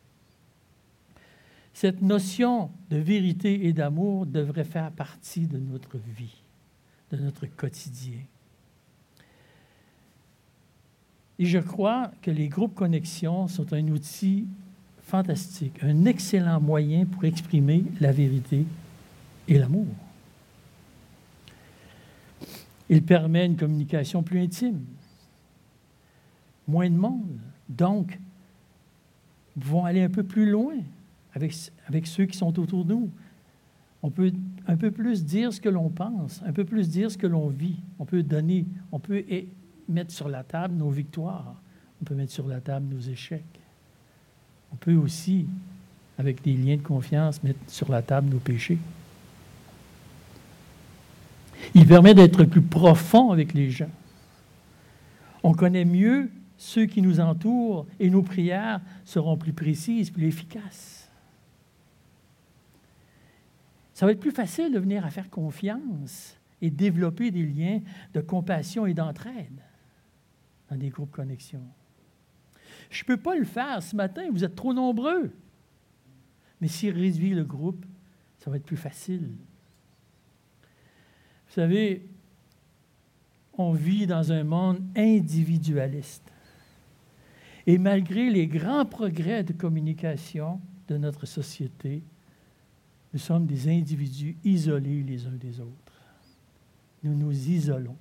Cette 1.79 2.01
notion 2.01 2.71
de 2.89 2.97
vérité 2.97 3.65
et 3.65 3.71
d'amour 3.71 4.25
devrait 4.25 4.65
faire 4.65 4.91
partie 4.91 5.47
de 5.47 5.57
notre 5.57 5.97
vie, 5.97 6.35
de 7.09 7.15
notre 7.15 7.45
quotidien. 7.45 8.19
Et 11.39 11.45
je 11.45 11.57
crois 11.57 12.11
que 12.21 12.31
les 12.31 12.49
groupes 12.49 12.75
connexion 12.75 13.47
sont 13.47 13.71
un 13.71 13.87
outil 13.87 14.45
fantastique, 15.03 15.81
un 15.81 16.03
excellent 16.03 16.59
moyen 16.59 17.05
pour 17.05 17.23
exprimer 17.23 17.85
la 18.01 18.11
vérité 18.11 18.65
et 19.47 19.57
l'amour. 19.57 19.87
Il 22.89 23.01
permet 23.03 23.45
une 23.45 23.55
communication 23.55 24.21
plus 24.21 24.41
intime, 24.41 24.83
moins 26.67 26.89
de 26.89 26.97
monde. 26.97 27.39
Donc, 27.69 28.19
vont 29.55 29.85
aller 29.85 30.03
un 30.03 30.09
peu 30.09 30.23
plus 30.23 30.51
loin 30.51 30.75
avec, 31.33 32.07
ceux 32.07 32.25
qui 32.25 32.37
sont 32.37 32.59
autour 32.59 32.85
de 32.85 32.93
nous. 32.93 33.09
On 34.01 34.09
peut 34.09 34.31
un 34.67 34.77
peu 34.77 34.91
plus 34.91 35.25
dire 35.25 35.51
ce 35.53 35.59
que 35.59 35.69
l'on 35.69 35.89
pense, 35.89 36.41
un 36.45 36.53
peu 36.53 36.63
plus 36.63 36.89
dire 36.89 37.11
ce 37.11 37.17
que 37.17 37.27
l'on 37.27 37.47
vit. 37.47 37.79
On 37.99 38.05
peut 38.05 38.23
donner, 38.23 38.65
on 38.91 38.99
peut 38.99 39.23
mettre 39.87 40.11
sur 40.11 40.29
la 40.29 40.43
table 40.43 40.75
nos 40.75 40.89
victoires, 40.89 41.55
on 42.01 42.05
peut 42.05 42.15
mettre 42.15 42.31
sur 42.31 42.47
la 42.47 42.61
table 42.61 42.93
nos 42.93 43.01
échecs. 43.01 43.43
On 44.71 44.75
peut 44.75 44.95
aussi, 44.95 45.47
avec 46.17 46.43
des 46.43 46.53
liens 46.53 46.77
de 46.77 46.81
confiance, 46.81 47.43
mettre 47.43 47.59
sur 47.67 47.91
la 47.91 48.01
table 48.01 48.29
nos 48.29 48.39
péchés. 48.39 48.77
Il 51.75 51.85
permet 51.85 52.13
d'être 52.13 52.45
plus 52.45 52.61
profond 52.61 53.31
avec 53.31 53.53
les 53.53 53.69
gens. 53.69 53.89
On 55.43 55.53
connaît 55.53 55.85
mieux 55.85 56.29
ceux 56.57 56.85
qui 56.85 57.01
nous 57.01 57.19
entourent 57.19 57.85
et 57.99 58.09
nos 58.09 58.21
prières 58.21 58.81
seront 59.05 59.37
plus 59.37 59.53
précises, 59.53 60.09
plus 60.09 60.27
efficaces. 60.27 61.08
Ça 63.99 64.05
va 64.05 64.13
être 64.13 64.21
plus 64.21 64.31
facile 64.31 64.71
de 64.71 64.79
venir 64.79 65.05
à 65.05 65.09
faire 65.09 65.29
confiance 65.29 66.39
et 66.61 66.71
développer 66.71 67.31
des 67.31 67.45
liens 67.45 67.81
de 68.13 68.21
compassion 68.21 68.85
et 68.85 68.93
d'entraide 68.93 69.61
dans 70.69 70.77
des 70.77 70.87
groupes 70.87 71.11
connexion. 71.11 71.59
Je 72.89 73.03
ne 73.03 73.07
peux 73.07 73.17
pas 73.17 73.35
le 73.35 73.43
faire 73.43 73.83
ce 73.83 73.97
matin, 73.97 74.21
vous 74.31 74.45
êtes 74.45 74.55
trop 74.55 74.73
nombreux. 74.73 75.33
Mais 76.61 76.69
s'il 76.69 76.93
réduit 76.93 77.31
le 77.31 77.43
groupe, 77.43 77.85
ça 78.37 78.49
va 78.49 78.55
être 78.55 78.63
plus 78.63 78.77
facile. 78.77 79.31
Vous 81.47 81.53
savez, 81.55 82.07
on 83.57 83.73
vit 83.73 84.07
dans 84.07 84.31
un 84.31 84.45
monde 84.45 84.81
individualiste. 84.95 86.31
Et 87.67 87.77
malgré 87.77 88.29
les 88.29 88.47
grands 88.47 88.85
progrès 88.85 89.43
de 89.43 89.51
communication 89.51 90.61
de 90.87 90.95
notre 90.95 91.25
société, 91.25 92.01
nous 93.13 93.19
sommes 93.19 93.45
des 93.45 93.67
individus 93.67 94.35
isolés 94.43 95.03
les 95.03 95.25
uns 95.25 95.37
des 95.39 95.59
autres. 95.59 95.93
Nous 97.03 97.15
nous 97.15 97.31
isolons. 97.31 97.97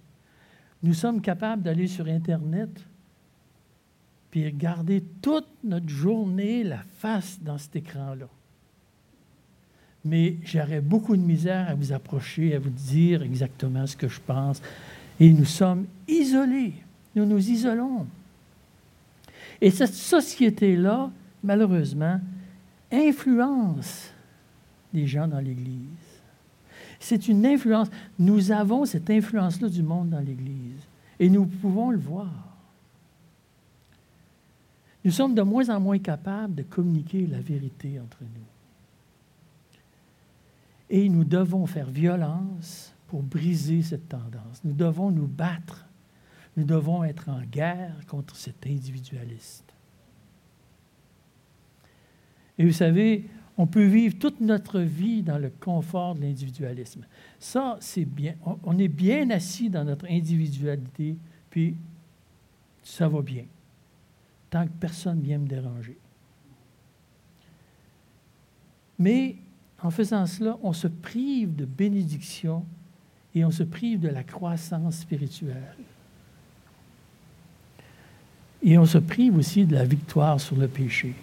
Nous 0.83 0.95
sommes 0.95 1.21
capables 1.21 1.63
d'aller 1.63 1.87
sur 1.87 2.07
Internet 2.07 2.71
puis 4.31 4.53
garder 4.53 5.03
toute 5.23 5.49
notre 5.65 5.89
journée 5.89 6.63
la 6.63 6.83
face 6.99 7.39
dans 7.41 7.57
cet 7.57 7.77
écran-là 7.77 8.29
mais 10.09 10.37
j'aurais 10.45 10.81
beaucoup 10.81 11.17
de 11.17 11.23
misère 11.23 11.69
à 11.69 11.75
vous 11.75 11.93
approcher, 11.93 12.55
à 12.55 12.59
vous 12.59 12.71
dire 12.71 13.23
exactement 13.23 13.87
ce 13.87 13.97
que 13.97 14.09
je 14.09 14.21
pense. 14.21 14.63
Et 15.21 15.33
nous 15.33 15.45
sommes 15.45 15.87
isolés. 16.07 16.75
Nous 17.15 17.27
nous 17.27 17.51
isolons. 17.51 18.07
Et 19.61 19.71
cette 19.71 19.95
société-là, 19.95 21.11
malheureusement, 21.43 22.21
influence 22.93 24.13
les 24.93 25.07
gens 25.07 25.29
dans 25.29 25.41
l'Église. 25.41 25.87
C'est 27.01 27.29
une 27.29 27.47
influence. 27.47 27.89
Nous 28.19 28.51
avons 28.51 28.85
cette 28.85 29.11
influence-là 29.11 29.69
du 29.69 29.83
monde 29.83 30.11
dans 30.11 30.21
l'Église. 30.21 30.83
Et 31.21 31.29
nous 31.29 31.47
pouvons 31.47 31.91
le 31.91 31.99
voir. 31.99 32.49
Nous 35.05 35.11
sommes 35.11 35.35
de 35.35 35.43
moins 35.43 35.69
en 35.71 35.81
moins 35.81 35.99
capables 35.99 36.55
de 36.55 36.63
communiquer 36.63 37.27
la 37.27 37.41
vérité 37.41 38.01
entre 38.01 38.19
nous. 38.23 38.47
Et 40.91 41.09
nous 41.09 41.25
devons 41.25 41.67
faire 41.67 41.89
violence 41.91 42.93
pour 43.07 43.23
briser 43.23 43.83
cette 43.83 44.09
tendance. 44.09 44.63
Nous 44.65 44.73
devons 44.73 45.11
nous 45.11 45.27
battre. 45.27 45.87
Nous 46.57 46.65
devons 46.65 47.05
être 47.05 47.29
en 47.29 47.43
guerre 47.43 47.95
contre 48.07 48.35
cet 48.37 48.67
individualiste. 48.67 49.65
Et 52.59 52.67
vous 52.67 52.73
savez, 52.73 53.25
on 53.59 53.67
peut 53.67 53.85
vivre 53.85 54.17
toute 54.19 54.41
notre 54.41 54.79
vie 54.79 55.23
dans 55.23 55.37
le 55.37 55.51
confort 55.51 56.15
de 56.15 56.21
l'individualisme. 56.21 57.05
Ça, 57.41 57.77
c'est 57.81 58.05
bien. 58.05 58.35
On 58.63 58.79
est 58.79 58.89
bien 58.89 59.29
assis 59.31 59.69
dans 59.69 59.85
notre 59.85 60.07
individualité, 60.07 61.17
puis 61.51 61.75
ça 62.85 63.09
va 63.09 63.21
bien, 63.21 63.45
tant 64.49 64.65
que 64.65 64.73
personne 64.79 65.21
vient 65.21 65.39
me 65.39 65.49
déranger. 65.49 65.99
Mais 68.97 69.35
en 69.83 69.91
faisant 69.91 70.25
cela, 70.27 70.57
on 70.63 70.73
se 70.73 70.87
prive 70.87 71.55
de 71.57 71.65
bénédiction 71.65 72.65
et 73.35 73.45
on 73.45 73.51
se 73.51 73.65
prive 73.65 73.99
de 73.99 74.09
la 74.09 74.23
croissance 74.23 74.99
spirituelle. 74.99 75.77
Et 78.63 78.79
on 78.79 78.87
se 78.87 78.99
prive 78.99 79.37
aussi 79.37 79.65
de 79.65 79.75
la 79.75 79.85
victoire 79.85 80.41
sur 80.41 80.57
le 80.57 80.69
péché. 80.69 81.15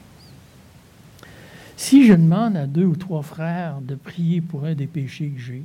Si 1.77 2.05
je 2.05 2.13
demande 2.13 2.55
à 2.55 2.67
deux 2.67 2.86
ou 2.86 2.96
trois 2.96 3.22
frères 3.22 3.82
de 3.82 3.96
prier 3.96 4.41
pour 4.41 4.65
un 4.65 4.75
des 4.75 4.88
péchés 4.88 5.29
que 5.29 5.39
j'ai, 5.39 5.63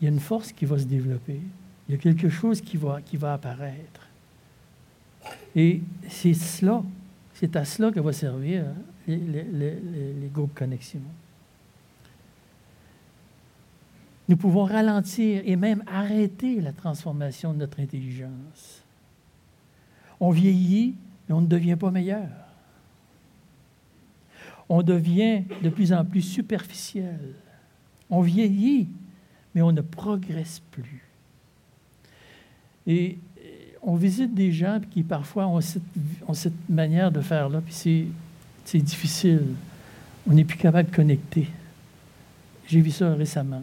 il 0.00 0.04
y 0.04 0.06
a 0.06 0.10
une 0.10 0.20
force 0.20 0.52
qui 0.52 0.66
va 0.66 0.78
se 0.78 0.84
développer. 0.84 1.40
Il 1.88 1.94
y 1.94 1.98
a 1.98 2.00
quelque 2.00 2.28
chose 2.28 2.60
qui 2.60 2.76
va, 2.76 3.32
apparaître. 3.32 4.08
Et 5.54 5.80
c'est 6.08 6.34
cela, 6.34 6.82
c'est 7.34 7.56
à 7.56 7.64
cela 7.64 7.90
que 7.90 8.00
va 8.00 8.12
servir 8.12 8.64
les, 9.06 9.16
les, 9.16 10.30
groupes 10.32 10.54
connexion. 10.54 11.00
Nous 14.28 14.36
pouvons 14.36 14.64
ralentir 14.64 15.42
et 15.44 15.56
même 15.56 15.82
arrêter 15.86 16.60
la 16.60 16.72
transformation 16.72 17.54
de 17.54 17.58
notre 17.58 17.80
intelligence. 17.80 18.82
On 20.18 20.30
vieillit, 20.30 20.96
mais 21.28 21.34
on 21.34 21.40
ne 21.40 21.46
devient 21.46 21.76
pas 21.76 21.90
meilleur. 21.90 22.45
On 24.68 24.82
devient 24.82 25.42
de 25.62 25.68
plus 25.68 25.92
en 25.92 26.04
plus 26.04 26.22
superficiel. 26.22 27.34
On 28.10 28.20
vieillit, 28.20 28.88
mais 29.54 29.62
on 29.62 29.72
ne 29.72 29.80
progresse 29.80 30.60
plus. 30.70 31.02
Et 32.86 33.18
on 33.82 33.94
visite 33.94 34.34
des 34.34 34.52
gens 34.52 34.80
qui 34.90 35.02
parfois 35.02 35.46
ont 35.46 35.60
cette, 35.60 36.68
manière 36.68 37.10
de 37.12 37.20
faire 37.20 37.48
là, 37.48 37.60
puis 37.60 38.10
c'est 38.64 38.78
difficile. 38.78 39.54
On 40.28 40.32
n'est 40.32 40.44
plus 40.44 40.58
capable 40.58 40.90
de 40.90 40.94
connecter. 40.94 41.48
j'ai 42.66 42.80
vu 42.80 42.90
ça 42.90 43.14
récemment. 43.14 43.62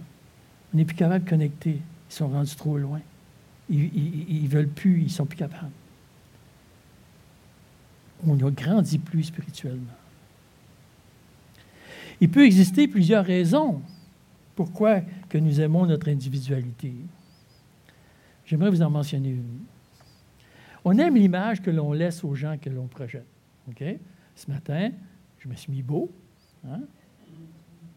On 0.73 0.77
n'est 0.77 0.85
plus 0.85 0.95
capable 0.95 1.25
de 1.25 1.29
connecter. 1.29 1.81
Ils 2.09 2.13
sont 2.13 2.29
rendus 2.29 2.55
trop 2.55 2.77
loin. 2.77 3.01
Ils 3.69 4.43
ne 4.43 4.47
veulent 4.47 4.69
plus, 4.69 5.01
ils 5.03 5.11
sont 5.11 5.25
plus 5.25 5.37
capables. 5.37 5.71
On 8.25 8.35
ne 8.35 8.49
grandit 8.49 8.97
plus 8.97 9.23
spirituellement. 9.23 9.91
Il 12.23 12.29
peut 12.29 12.45
exister 12.45 12.87
plusieurs 12.87 13.25
raisons 13.25 13.81
pourquoi 14.55 15.01
que 15.27 15.37
nous 15.37 15.59
aimons 15.59 15.85
notre 15.85 16.07
individualité. 16.07 16.93
J'aimerais 18.45 18.69
vous 18.69 18.81
en 18.81 18.89
mentionner 18.89 19.31
une. 19.31 19.59
On 20.85 20.97
aime 20.99 21.17
l'image 21.17 21.61
que 21.61 21.69
l'on 21.69 21.91
laisse 21.91 22.23
aux 22.23 22.33
gens 22.33 22.57
que 22.57 22.69
l'on 22.69 22.87
projette. 22.87 23.27
Ce 24.37 24.49
matin, 24.49 24.91
je 25.37 25.49
me 25.49 25.53
suis 25.55 25.69
mis 25.69 25.81
beau. 25.81 26.09
Hein? 26.65 26.79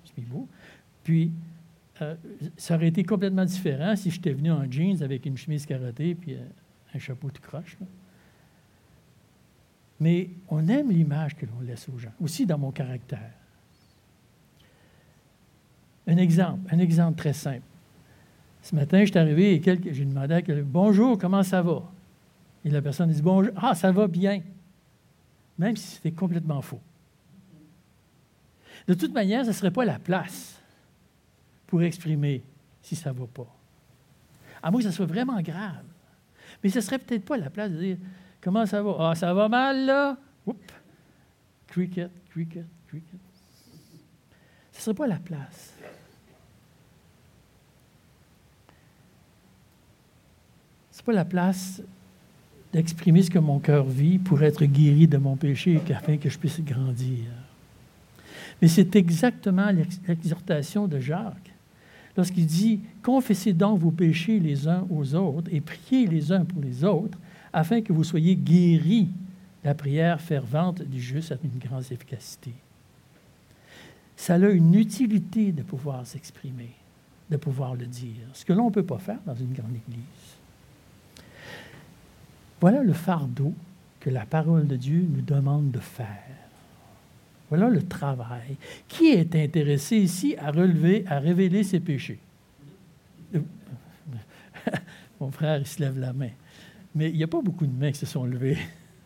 Je 0.03 0.11
suis 0.11 0.23
beau. 0.23 0.49
Puis, 1.05 1.31
euh, 2.03 2.17
ça 2.57 2.75
aurait 2.75 2.89
été 2.89 3.05
complètement 3.05 3.45
différent 3.45 3.95
si 3.95 4.11
j'étais 4.11 4.33
venu 4.33 4.51
en 4.51 4.69
jeans 4.69 5.05
avec 5.05 5.25
une 5.25 5.37
chemise 5.37 5.65
carottée 5.67 6.17
puis 6.17 6.35
euh, 6.35 6.41
un 6.93 6.99
chapeau 6.99 7.31
tout 7.31 7.43
croche. 7.43 7.79
Mais 10.01 10.31
on 10.49 10.67
aime 10.67 10.91
l'image 10.91 11.37
que 11.37 11.47
l'on 11.47 11.61
laisse 11.61 11.89
aux 11.89 11.99
gens, 11.99 12.13
aussi 12.21 12.45
dans 12.45 12.59
mon 12.59 12.73
caractère. 12.73 13.31
Un 16.07 16.17
exemple, 16.19 16.73
un 16.73 16.79
exemple 16.79 17.19
très 17.19 17.33
simple. 17.33 17.63
Ce 18.63 18.75
matin, 18.75 19.01
je 19.01 19.07
suis 19.07 19.19
arrivé 19.19 19.55
et 19.55 19.93
j'ai 19.93 20.05
demandé 20.05 20.35
à 20.35 20.43
quelqu'un 20.43 20.65
Bonjour, 20.67 21.19
comment 21.19 21.43
ça 21.43 21.63
va? 21.63 21.83
Et 22.65 22.71
la 22.71 22.83
personne 22.83 23.11
dit 23.11 23.23
Bonjour, 23.23 23.53
ah, 23.57 23.75
ça 23.75 23.93
va 23.93 24.07
bien. 24.07 24.43
Même 25.59 25.77
si 25.77 25.87
c'était 25.87 26.13
complètement 26.13 26.61
faux. 26.63 26.81
De 28.87 28.95
toute 28.95 29.13
manière, 29.13 29.43
ce 29.43 29.49
ne 29.49 29.55
serait 29.55 29.71
pas 29.71 29.85
la 29.85 29.99
place 29.99 30.61
pour 31.67 31.83
exprimer 31.83 32.43
si 32.83 32.95
ça 32.95 33.13
ne 33.13 33.19
va 33.19 33.27
pas. 33.27 33.53
À 34.63 34.71
moins 34.71 34.81
que 34.81 34.87
ça 34.87 34.93
soit 34.93 35.07
vraiment 35.07 35.41
grave. 35.43 35.85
Mais 36.63 36.71
ce 36.71 36.79
ne 36.79 36.83
serait 36.83 36.99
peut-être 36.99 37.25
pas 37.25 37.37
la 37.37 37.51
place 37.51 37.71
de 37.73 37.79
dire 37.79 37.97
Comment 38.41 38.65
ça 38.65 38.83
va? 38.83 38.97
Ah, 39.11 39.15
ça 39.15 39.35
va 39.35 39.49
mal 39.49 39.87
là? 39.87 40.17
Oups 40.47 40.61
Cricket, 41.67 42.11
cricket, 42.31 42.65
cricket. 42.87 43.21
Ce 44.73 44.79
ne 44.79 44.83
serait 44.83 44.95
pas 44.95 45.07
la 45.07 45.19
place. 45.19 45.75
Ce 50.93 50.96
n'est 50.96 50.96
pas 51.07 51.13
la 51.13 51.25
place 51.25 51.81
d'exprimer 52.73 53.23
ce 53.23 53.31
que 53.31 53.39
mon 53.39 53.61
cœur 53.61 53.87
vit 53.87 54.19
pour 54.19 54.43
être 54.43 54.65
guéri 54.65 55.07
de 55.07 55.17
mon 55.17 55.37
péché 55.37 55.81
afin 55.95 56.17
que 56.17 56.29
je 56.29 56.37
puisse 56.37 56.61
grandir. 56.61 57.25
Mais 58.61 58.69
c'est 58.69 58.97
exactement 58.97 59.71
l'exhortation 59.71 60.89
de 60.89 60.99
Jacques 60.99 61.53
lorsqu'il 62.17 62.47
dit 62.47 62.81
Confessez 63.03 63.53
donc 63.53 63.79
vos 63.79 63.93
péchés 63.93 64.41
les 64.41 64.67
uns 64.67 64.85
aux 64.91 65.15
autres 65.15 65.49
et 65.53 65.61
priez 65.61 66.07
les 66.07 66.33
uns 66.33 66.45
pour 66.45 66.61
les 66.61 66.83
autres, 66.83 67.19
afin 67.53 67.81
que 67.83 67.93
vous 67.93 68.05
soyez 68.05 68.35
guéris. 68.35 69.09
La 69.63 69.75
prière 69.75 70.21
fervente 70.21 70.83
du 70.83 71.01
juste 71.01 71.33
a 71.33 71.37
une 71.43 71.59
grande 71.59 71.85
efficacité. 71.91 72.53
Ça 74.17 74.35
a 74.35 74.49
une 74.49 74.75
utilité 74.75 75.53
de 75.53 75.63
pouvoir 75.63 76.07
s'exprimer, 76.07 76.71
de 77.31 77.37
pouvoir 77.37 77.75
le 77.75 77.87
dire, 77.87 78.27
ce 78.33 78.45
que 78.45 78.53
l'on 78.53 78.67
ne 78.67 78.75
peut 78.75 78.85
pas 78.85 78.99
faire 78.99 79.19
dans 79.27 79.35
une 79.35 79.53
grande 79.53 79.75
église. 79.75 80.36
Voilà 82.67 82.83
le 82.83 82.95
fardeau 82.95 83.55
que 84.01 84.11
la 84.11 84.27
parole 84.27 84.67
de 84.67 84.75
Dieu 84.75 85.07
nous 85.09 85.21
demande 85.21 85.71
de 85.71 85.79
faire. 85.79 86.25
Voilà 87.49 87.69
le 87.69 87.81
travail. 87.81 88.57
Qui 88.89 89.13
est 89.13 89.37
intéressé 89.37 89.99
ici 89.99 90.35
à 90.37 90.51
relever, 90.51 91.05
à 91.07 91.21
révéler 91.21 91.63
ses 91.63 91.79
péchés? 91.79 92.19
Mon 95.21 95.31
frère, 95.31 95.61
il 95.61 95.67
se 95.69 95.81
lève 95.81 95.97
la 95.97 96.13
main. 96.13 96.33
Mais 96.93 97.11
il 97.11 97.17
n'y 97.17 97.23
a 97.23 97.29
pas 97.29 97.41
beaucoup 97.41 97.69
de 97.69 97.73
mains 97.73 97.93
qui 97.93 98.01
se 98.01 98.07
sont 98.07 98.25
levées. 98.25 98.59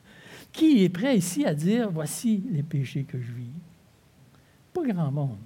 Qui 0.55 0.83
est 0.83 0.89
prêt 0.89 1.19
ici 1.19 1.45
à 1.45 1.53
dire, 1.53 1.91
voici 1.91 2.43
les 2.51 2.63
péchés 2.63 3.05
que 3.05 3.21
je 3.21 3.31
vis? 3.31 3.53
Pas 4.73 4.87
grand 4.87 5.13
monde. 5.13 5.37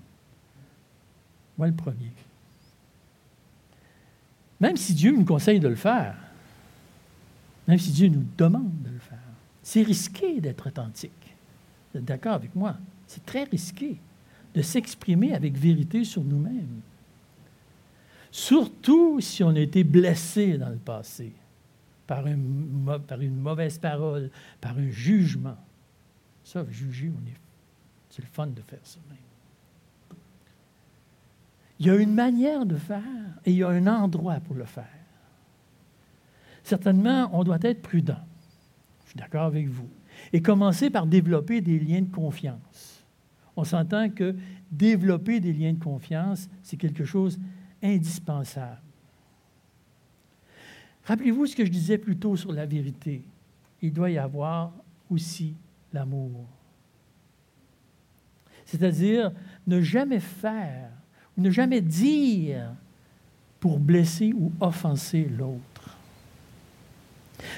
Moi, 1.58 1.66
le 1.66 1.74
premier. 1.74 2.12
Même 4.60 4.76
si 4.76 4.94
Dieu 4.94 5.10
nous 5.10 5.24
conseille 5.24 5.58
de 5.58 5.66
le 5.66 5.74
faire, 5.74 6.14
même 7.66 7.79
si 7.79 7.90
Dieu 7.92 8.09
nous 8.09 8.24
demande 8.37 8.83
de 8.83 8.90
le 8.90 8.98
faire, 8.98 9.18
c'est 9.62 9.83
risqué 9.83 10.40
d'être 10.40 10.66
authentique. 10.66 11.37
Vous 11.92 11.98
êtes 11.98 12.05
d'accord 12.05 12.35
avec 12.35 12.55
moi? 12.55 12.77
C'est 13.07 13.24
très 13.24 13.44
risqué 13.44 13.98
de 14.55 14.62
s'exprimer 14.62 15.35
avec 15.35 15.57
vérité 15.57 16.05
sur 16.05 16.22
nous-mêmes. 16.22 16.81
Surtout 18.31 19.20
si 19.20 19.42
on 19.42 19.50
a 19.50 19.61
été 19.61 19.85
blessé 19.85 20.59
dans 20.59 20.68
le 20.68 20.77
passé 20.77 21.33
par, 22.07 22.27
une 22.27 23.37
mauvaise 23.40 23.79
parole, 23.79 24.31
par 24.61 24.77
un 24.77 24.90
jugement. 24.90 25.57
Ça, 26.42 26.64
juger, 26.70 27.11
on 27.11 27.27
est, 27.29 27.35
c'est 28.11 28.22
le 28.22 28.29
fun 28.31 28.48
de 28.48 28.61
faire 28.62 28.81
ça 28.83 28.98
même. 29.09 29.18
Il 31.79 31.87
y 31.87 31.90
a 31.90 31.96
une 31.96 32.14
manière 32.14 32.66
de 32.66 32.77
faire 32.77 33.03
et 33.44 33.53
il 33.53 33.57
y 33.57 33.62
a 33.64 33.68
un 33.68 33.87
endroit 33.87 34.40
pour 34.40 34.55
le 34.55 34.64
faire. 34.64 34.85
Certainement, 36.64 37.29
on 37.33 37.44
doit 37.44 37.59
être 37.62 37.83
prudent. 37.83 38.18
Je 39.05 39.11
suis 39.11 39.18
d'accord 39.18 39.44
avec 39.44 39.68
vous 39.68 39.88
et 40.33 40.42
commencer 40.42 40.90
par 40.90 41.07
développer 41.07 41.61
des 41.61 41.79
liens 41.79 42.03
de 42.03 42.11
confiance. 42.11 43.05
On 43.57 43.64
s'entend 43.64 44.09
que 44.11 44.35
développer 44.70 45.38
des 45.38 45.53
liens 45.53 45.74
de 45.74 45.83
confiance, 45.83 46.48
c'est 46.62 46.77
quelque 46.77 47.05
chose 47.05 47.38
indispensable. 47.83 48.81
Rappelez-vous 51.05 51.46
ce 51.46 51.55
que 51.55 51.64
je 51.64 51.70
disais 51.70 51.98
plus 51.98 52.16
tôt 52.16 52.35
sur 52.35 52.50
la 52.53 52.64
vérité. 52.64 53.22
Il 53.83 53.92
doit 53.92 54.11
y 54.11 54.18
avoir 54.18 54.72
aussi 55.11 55.55
l'amour. 55.92 56.46
C'est-à-dire 58.64 59.31
ne 59.66 59.83
jamais 59.83 60.20
faire, 60.20 60.90
ne 61.37 61.50
jamais 61.50 61.83
dire 61.83 62.72
pour 63.61 63.79
blesser 63.79 64.33
ou 64.33 64.50
offenser 64.61 65.29
l'autre. 65.29 65.73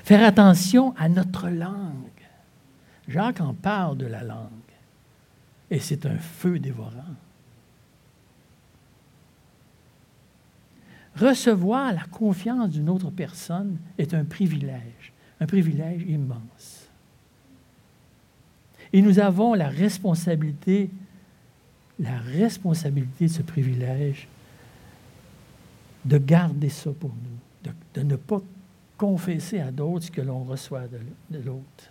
Faire 0.04 0.26
attention 0.26 0.94
à 0.96 1.08
notre 1.08 1.48
langue. 1.48 2.06
Jacques 3.08 3.40
en 3.40 3.54
parle 3.54 3.96
de 3.96 4.06
la 4.06 4.22
langue. 4.22 4.50
Et 5.70 5.78
c'est 5.78 6.06
un 6.06 6.18
feu 6.18 6.58
dévorant. 6.58 7.14
Recevoir 11.16 11.92
la 11.92 12.04
confiance 12.04 12.70
d'une 12.70 12.90
autre 12.90 13.10
personne 13.10 13.78
est 13.96 14.12
un 14.12 14.24
privilège, 14.24 15.12
un 15.40 15.46
privilège 15.46 16.02
immense. 16.02 16.88
Et 18.92 19.00
nous 19.02 19.18
avons 19.18 19.54
la 19.54 19.68
responsabilité, 19.68 20.90
la 21.98 22.18
responsabilité 22.18 23.26
de 23.26 23.32
ce 23.32 23.42
privilège 23.42 24.28
de 26.04 26.18
garder 26.18 26.68
ça 26.68 26.90
pour 26.92 27.10
nous, 27.10 27.72
de, 27.94 28.02
ne 28.02 28.16
pas 28.16 28.40
confesser 28.96 29.60
à 29.60 29.70
d'autres 29.70 30.06
ce 30.06 30.10
que 30.10 30.20
l'on 30.20 30.44
reçoit 30.44 30.88
de 30.88 31.38
l'autre 31.38 31.90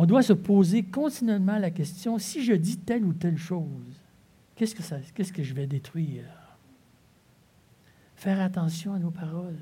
on 0.00 0.06
doit 0.06 0.22
se 0.22 0.32
poser 0.32 0.82
continuellement 0.82 1.58
la 1.58 1.70
question, 1.70 2.18
si 2.18 2.42
je 2.42 2.54
dis 2.54 2.78
telle 2.78 3.04
ou 3.04 3.12
telle 3.12 3.36
chose, 3.36 4.00
qu'est-ce 4.56 4.74
que, 5.30 5.42
je 5.42 5.52
vais 5.52 5.66
détruire? 5.66 6.24
Faire 8.16 8.40
attention 8.40 8.94
à 8.94 8.98
nos 8.98 9.10
paroles. 9.10 9.58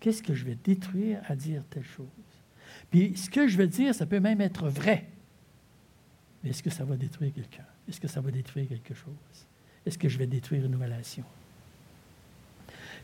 Qu'est-ce 0.00 0.22
que 0.22 0.32
je 0.32 0.46
vais 0.46 0.54
détruire 0.54 1.20
à 1.26 1.36
dire 1.36 1.62
telle 1.68 1.84
chose? 1.84 2.06
Puis 2.90 3.18
ce 3.18 3.28
que 3.28 3.48
je 3.48 3.58
vais 3.58 3.66
dire, 3.66 3.94
ça 3.94 4.06
peut 4.06 4.18
même 4.18 4.40
être 4.40 4.70
vrai. 4.70 5.06
Mais 6.42 6.48
est-ce 6.48 6.62
que 6.62 6.70
ça 6.70 6.86
va 6.86 6.96
détruire 6.96 7.34
quelqu'un? 7.34 7.66
Est-ce 7.86 8.00
que 8.00 8.08
ça 8.08 8.22
va 8.22 8.30
détruire 8.30 8.66
quelque 8.66 8.94
chose? 8.94 9.46
Est-ce 9.84 9.98
que 9.98 10.08
je 10.08 10.16
vais 10.16 10.26
détruire 10.26 10.64
une 10.64 10.76
relation? 10.76 11.24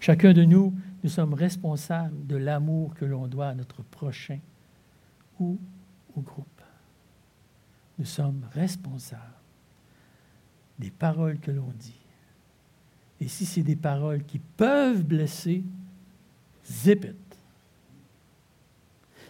Chacun 0.00 0.33
de 0.33 0.44
nous, 0.44 0.74
nous 1.02 1.11
sommes 1.11 1.35
responsables 1.35 2.26
de 2.26 2.37
l'amour 2.37 2.94
que 2.94 3.04
l'on 3.04 3.26
doit 3.26 3.48
à 3.48 3.54
notre 3.54 3.83
prochain 3.83 4.38
ou 5.38 5.59
au 6.16 6.20
groupe. 6.20 6.46
Nous 7.98 8.04
sommes 8.04 8.42
responsables 8.52 9.22
des 10.78 10.90
paroles 10.90 11.38
que 11.38 11.50
l'on 11.50 11.72
dit. 11.78 12.00
Et 13.20 13.28
si 13.28 13.46
c'est 13.46 13.62
des 13.62 13.76
paroles 13.76 14.24
qui 14.24 14.38
peuvent 14.38 15.02
blesser, 15.02 15.62
zip 16.66 17.04
it. 17.04 17.16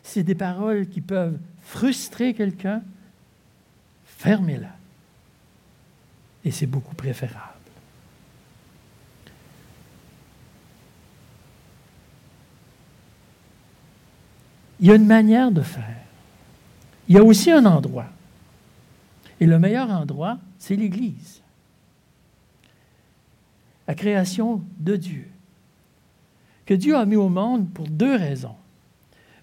Si 0.03 0.13
c'est 0.15 0.23
des 0.23 0.35
paroles 0.35 0.89
qui 0.89 1.01
peuvent 1.01 1.39
frustrer 1.61 2.35
quelqu'un, 2.35 2.83
fermez-la. 4.05 4.77
Et 6.45 6.51
c'est 6.51 6.67
beaucoup 6.67 6.95
préférable. 6.95 7.54
Il 14.85 14.89
y 14.89 14.91
a 14.91 14.97
une 14.97 15.07
manière 15.07 15.51
de 15.51 15.63
faire. 15.63 15.97
Il 17.09 17.15
y 17.15 17.19
a 17.19 17.25
aussi 17.25 17.51
un 17.51 17.65
endroit. 17.65 18.05
Et 19.41 19.47
le 19.47 19.59
meilleur 19.59 19.89
endroit, 19.89 20.37
c'est 20.59 20.77
l'Église. 20.77 21.41
la 23.89 23.95
création 23.95 24.63
de 24.79 24.97
Dieu, 24.97 25.27
que 26.67 26.75
Dieu 26.75 26.97
a 26.97 27.07
mis 27.07 27.17
au 27.17 27.31
monde 27.31 27.71
pour 27.71 27.89
deux 27.89 28.15
raisons. 28.15 28.57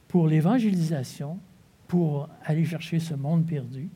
Pour 0.07 0.27
l'évangélisation, 0.27 1.39
pour 1.87 2.29
aller 2.45 2.65
chercher 2.65 2.99
ce 2.99 3.15
monde 3.15 3.43
perdu, 3.43 3.89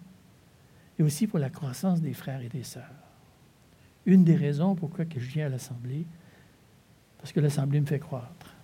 et 0.97 1.03
aussi 1.03 1.27
pour 1.27 1.37
la 1.37 1.51
croissance 1.51 2.01
des 2.01 2.13
frères 2.13 2.41
et 2.41 2.49
des 2.49 2.63
sœurs. 2.63 2.89
Une 4.07 4.23
des 4.23 4.35
raisons 4.35 4.73
pourquoi 4.73 5.05
je 5.15 5.19
viens 5.19 5.45
à 5.45 5.49
l'Assemblée, 5.49 6.07
parce 7.19 7.31
que 7.31 7.39
l'Assemblée 7.39 7.81
me 7.81 7.85
fait 7.85 7.99
croître. 7.99 8.55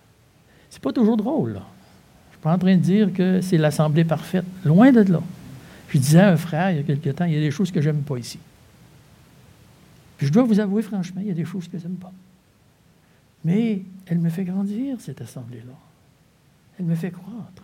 C'est 0.68 0.82
pas 0.82 0.92
toujours 0.92 1.16
drôle. 1.16 1.52
Là. 1.52 1.66
Suis 2.42 2.48
pas 2.48 2.54
en 2.54 2.58
train 2.58 2.74
de 2.74 2.82
dire 2.82 3.12
que 3.12 3.40
c'est 3.40 3.56
l'Assemblée 3.56 4.02
parfaite. 4.02 4.44
Loin 4.64 4.90
de 4.90 5.02
là. 5.02 5.22
Je 5.90 5.98
disais 5.98 6.18
à 6.18 6.30
un 6.30 6.36
frère 6.36 6.72
il 6.72 6.78
y 6.78 6.80
a 6.80 6.82
quelque 6.82 7.10
temps, 7.10 7.24
il 7.24 7.34
y 7.34 7.36
a 7.36 7.40
des 7.40 7.52
choses 7.52 7.70
que 7.70 7.80
j'aime 7.80 8.02
pas 8.02 8.18
ici. 8.18 8.40
je 10.18 10.28
dois 10.28 10.42
vous 10.42 10.58
avouer 10.58 10.82
franchement, 10.82 11.20
il 11.20 11.28
y 11.28 11.30
a 11.30 11.34
des 11.34 11.44
choses 11.44 11.68
que 11.68 11.78
je 11.78 11.84
n'aime 11.84 11.98
pas. 11.98 12.12
Mais 13.44 13.82
elle 14.06 14.18
me 14.18 14.28
fait 14.28 14.42
grandir, 14.42 15.00
cette 15.00 15.20
assemblée-là. 15.20 15.78
Elle 16.80 16.86
me 16.86 16.96
fait 16.96 17.12
croître. 17.12 17.62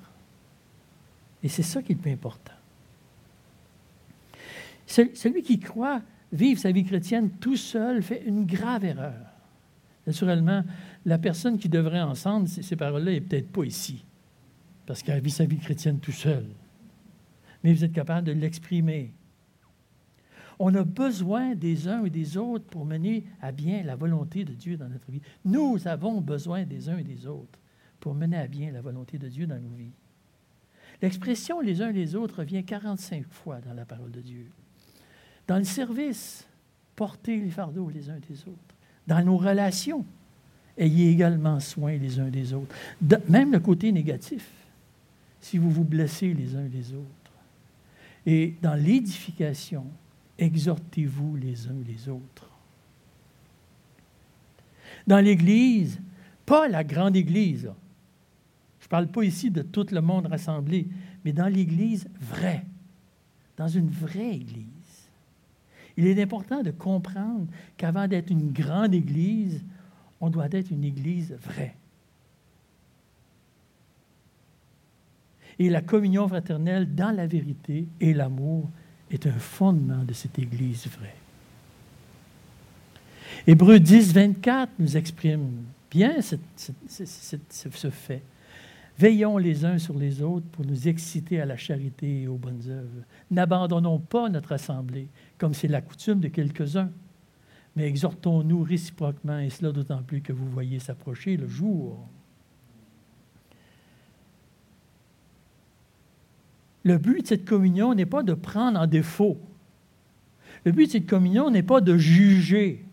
Et 1.43 1.49
c'est 1.49 1.65
ça 1.65 1.83
qui 1.83 1.91
est 1.91 1.97
le 1.97 2.01
plus 2.01 2.13
important. 2.13 2.53
Celui 4.87 5.43
qui 5.43 5.59
croit 5.59 6.03
vivre 6.33 6.61
sa 6.61 6.71
vie 6.71 6.85
chrétienne 6.85 7.31
tout 7.41 7.57
seul 7.57 8.01
fait 8.01 8.23
une 8.25 8.47
grave 8.47 8.85
erreur. 8.85 9.27
Naturellement, 10.07 10.63
la 11.05 11.19
personne 11.19 11.59
qui 11.59 11.69
devrait 11.69 12.01
entendre 12.01 12.47
ces 12.47 12.77
paroles-là 12.77 13.11
n'est 13.11 13.21
peut-être 13.21 13.51
pas 13.51 13.65
ici, 13.65 14.05
parce 14.89 15.03
qu'elle 15.03 15.21
vit 15.21 15.31
sa 15.31 15.45
vie 15.45 15.59
chrétienne 15.59 16.01
tout 16.01 16.13
seul. 16.13 16.47
Mais 17.63 17.75
vous 17.75 17.85
êtes 17.85 17.93
capable 17.93 18.27
de 18.27 18.33
l'exprimer. 18.33 19.13
On 20.59 20.75
a 20.75 20.83
besoin 20.83 21.55
des 21.55 21.89
uns 21.89 22.07
et 22.07 22.11
des 22.11 22.39
autres 22.39 22.65
pour 22.65 22.87
mener 22.87 23.25
à 23.43 23.53
bien 23.53 23.83
la 23.83 23.97
volonté 23.97 24.47
de 24.47 24.55
Dieu 24.55 24.79
dans 24.79 24.89
notre 24.89 25.11
vie. 25.11 25.21
Nous 25.45 25.87
avons 25.87 26.23
besoin 26.23 26.65
des 26.65 26.89
uns 26.89 26.97
et 26.97 27.05
des 27.05 27.27
autres 27.27 27.59
pour 28.01 28.15
mener 28.15 28.39
à 28.39 28.47
bien 28.47 28.73
la 28.73 28.81
volonté 28.81 29.19
de 29.19 29.29
Dieu 29.29 29.47
dans 29.47 29.61
nos 29.61 29.77
vies. 29.77 29.93
L'expression 31.03 31.61
les 31.61 31.83
uns 31.83 31.91
et 31.91 31.93
les 31.93 32.15
autres 32.15 32.39
revient 32.39 32.65
45 32.65 33.27
fois 33.29 33.61
dans 33.61 33.75
la 33.75 33.85
parole 33.85 34.11
de 34.11 34.23
Dieu. 34.23 34.47
Dans 35.47 35.59
le 35.59 35.65
service, 35.65 36.49
portez 36.97 37.39
les 37.39 37.51
fardeaux 37.51 37.91
les 37.91 38.09
uns 38.09 38.21
des 38.27 38.41
autres. 38.49 38.75
Dans 39.07 39.23
nos 39.23 39.37
relations, 39.37 40.07
ayez 40.79 41.11
également 41.11 41.61
soin 41.61 41.93
les 41.99 42.19
uns 42.19 42.31
des 42.31 42.55
autres. 42.55 42.75
même 43.29 43.53
le 43.53 43.61
côté 43.61 43.93
négatif, 43.93 44.51
si 45.41 45.59
vous 45.59 45.71
vous 45.71 45.85
blessez 45.85 46.35
les 46.35 46.55
uns 46.57 46.69
les 46.69 46.93
autres. 46.93 47.33
Et 48.27 48.55
dans 48.61 48.75
l'édification, 48.75 49.87
exhortez-vous 50.39 51.37
les 51.37 51.67
uns 51.67 51.77
les 51.87 52.09
autres. 52.09 52.51
Dans 55.07 55.21
l'Église, 55.25 56.01
pas 56.45 56.69
la 56.69 56.85
grande 56.85 57.17
Église, 57.17 57.71
je 58.81 58.87
ne 58.87 58.89
parle 58.89 59.09
pas 59.09 59.23
ici 59.23 59.51
de 59.51 59.63
tout 59.63 59.87
le 59.91 60.01
monde 60.01 60.27
rassemblé, 60.27 60.87
mais 61.25 61.33
dans 61.33 61.47
l'Église 61.47 62.09
vraie, 62.21 62.65
dans 63.57 63.69
une 63.69 63.91
vraie 63.91 64.37
Église. 64.37 64.67
Il 65.97 66.07
est 66.07 66.23
important 66.23 66.63
de 66.63 66.71
comprendre 66.71 67.47
qu'avant 67.77 68.07
d'être 68.07 68.31
une 68.31 68.53
grande 68.53 68.95
Église, 68.95 69.65
on 70.21 70.31
doit 70.31 70.49
être 70.53 70.71
une 70.71 70.85
Église 70.85 71.37
vraie. 71.43 71.75
Et 75.59 75.69
la 75.69 75.81
communion 75.81 76.29
fraternelle 76.29 76.95
dans 76.95 77.11
la 77.11 77.27
vérité 77.27 77.87
et 78.01 78.15
l'amour 78.15 78.71
est 79.11 79.27
un 79.27 79.33
fondement 79.33 80.05
de 80.05 80.13
cette 80.13 80.39
Église 80.39 80.87
vraie. 80.87 81.17
Hébreu 83.47 83.81
10, 83.81 84.13
24 84.13 84.73
nous 84.79 84.97
exprime 84.97 85.65
bien 85.91 86.17
ce 86.21 87.91
fait. 87.91 88.23
Veillons 88.99 89.39
les 89.39 89.65
uns 89.65 89.79
sur 89.79 89.97
les 89.97 90.23
autres 90.23 90.47
pour 90.47 90.67
nous 90.67 90.89
exciter 90.89 91.41
à 91.41 91.47
la 91.47 91.57
charité 91.57 92.23
et 92.23 92.29
aux 92.29 92.37
bonnes 92.37 92.69
œuvres. 92.69 93.05
N'abandonnons 93.31 94.01
pas 94.01 94.29
notre 94.29 94.53
assemblée, 94.53 95.09
comme 95.39 95.55
c'est 95.55 95.69
la 95.69 95.81
coutume 95.81 96.19
de 96.19 96.29
quelques-uns, 96.29 96.91
mais 97.77 97.87
exhortons-nous 97.87 98.63
réciproquement, 98.65 99.39
et 99.39 99.51
cela 99.51 99.71
d'autant 99.71 100.03
plus 100.03 100.21
que 100.21 100.33
vous 100.33 100.51
voyez 100.51 100.81
s'approcher 100.81 101.37
le 101.37 101.47
jour 101.47 102.09
Le 106.89 106.97
but 106.97 107.21
de 107.21 107.27
cette 107.27 107.45
communion 107.45 107.93
n'est 107.93 108.07
pas 108.07 108.23
de 108.23 108.33
prendre 108.33 108.81
en 108.81 108.87
défaut. 108.87 109.39
Le 110.65 110.73
but 110.73 110.87
de 110.87 110.93
cette 110.93 111.07
communion 111.07 111.51
n'est 111.51 111.63
pas 111.63 111.83
de 111.83 111.99
juger 111.99 112.87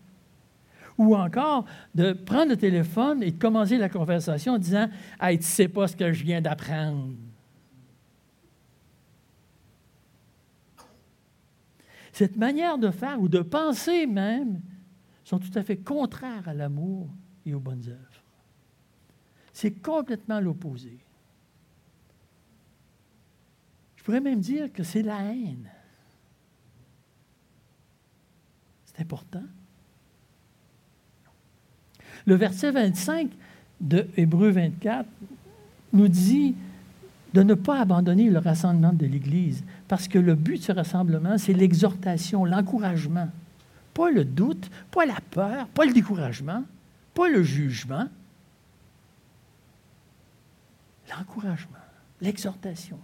ou 0.98 1.16
encore 1.16 1.64
de 1.94 2.12
prendre 2.12 2.50
le 2.50 2.58
téléphone 2.58 3.22
et 3.22 3.30
de 3.30 3.38
commencer 3.38 3.78
la 3.78 3.88
conversation 3.88 4.52
en 4.52 4.58
disant 4.58 4.90
Hey, 5.18 5.38
tu 5.38 5.44
ne 5.44 5.48
sais 5.48 5.68
pas 5.68 5.88
ce 5.88 5.96
que 5.96 6.12
je 6.12 6.24
viens 6.24 6.42
d'apprendre. 6.42 7.14
Cette 12.12 12.36
manière 12.36 12.76
de 12.76 12.90
faire 12.90 13.18
ou 13.18 13.28
de 13.28 13.40
penser 13.40 14.06
même 14.06 14.60
sont 15.24 15.38
tout 15.38 15.58
à 15.58 15.62
fait 15.62 15.78
contraires 15.78 16.46
à 16.46 16.52
l'amour 16.52 17.08
et 17.46 17.54
aux 17.54 17.60
bonnes 17.60 17.88
œuvres. 17.88 18.22
C'est 19.54 19.80
complètement 19.80 20.40
l'opposé 20.40 20.98
pourrais 24.06 24.20
même 24.20 24.38
dire 24.38 24.72
que 24.72 24.84
c'est 24.84 25.02
la 25.02 25.20
haine. 25.20 25.68
C'est 28.84 29.02
important. 29.02 29.42
Le 32.24 32.36
verset 32.36 32.70
25 32.70 33.28
de 33.80 34.06
Hébreu 34.16 34.50
24 34.50 35.08
nous 35.92 36.06
dit 36.06 36.54
de 37.34 37.42
ne 37.42 37.54
pas 37.54 37.80
abandonner 37.80 38.30
le 38.30 38.38
rassemblement 38.38 38.92
de 38.92 39.06
l'Église, 39.06 39.64
parce 39.88 40.06
que 40.06 40.20
le 40.20 40.36
but 40.36 40.58
de 40.58 40.62
ce 40.62 40.72
rassemblement, 40.72 41.36
c'est 41.36 41.52
l'exhortation, 41.52 42.44
l'encouragement. 42.44 43.28
Pas 43.92 44.12
le 44.12 44.24
doute, 44.24 44.70
pas 44.92 45.04
la 45.04 45.18
peur, 45.32 45.66
pas 45.66 45.84
le 45.84 45.92
découragement, 45.92 46.62
pas 47.12 47.28
le 47.28 47.42
jugement. 47.42 48.06
L'encouragement, 51.10 51.74
l'exhortation. 52.20 53.00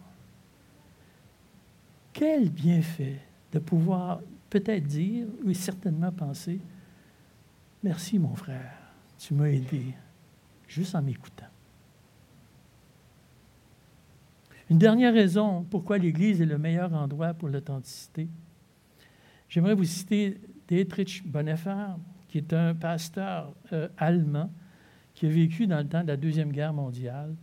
Quel 2.12 2.50
bienfait 2.50 3.18
de 3.52 3.58
pouvoir 3.58 4.20
peut-être 4.50 4.86
dire, 4.86 5.26
ou 5.44 5.52
certainement 5.54 6.12
penser, 6.12 6.60
merci 7.82 8.18
mon 8.18 8.34
frère, 8.34 8.78
tu 9.18 9.34
m'as 9.34 9.46
aidé 9.46 9.94
juste 10.68 10.94
en 10.94 11.02
m'écoutant. 11.02 11.46
Une 14.70 14.78
dernière 14.78 15.12
raison 15.12 15.64
pourquoi 15.64 15.98
l'Église 15.98 16.40
est 16.40 16.46
le 16.46 16.58
meilleur 16.58 16.92
endroit 16.94 17.34
pour 17.34 17.48
l'authenticité. 17.48 18.28
J'aimerais 19.48 19.74
vous 19.74 19.84
citer 19.84 20.40
Dietrich 20.66 21.22
Bonhoeffer, 21.26 21.96
qui 22.28 22.38
est 22.38 22.52
un 22.54 22.74
pasteur 22.74 23.54
euh, 23.72 23.88
allemand 23.98 24.50
qui 25.14 25.26
a 25.26 25.28
vécu 25.28 25.66
dans 25.66 25.78
le 25.78 25.86
temps 25.86 26.02
de 26.02 26.08
la 26.08 26.16
Deuxième 26.16 26.52
Guerre 26.52 26.72
mondiale. 26.72 27.34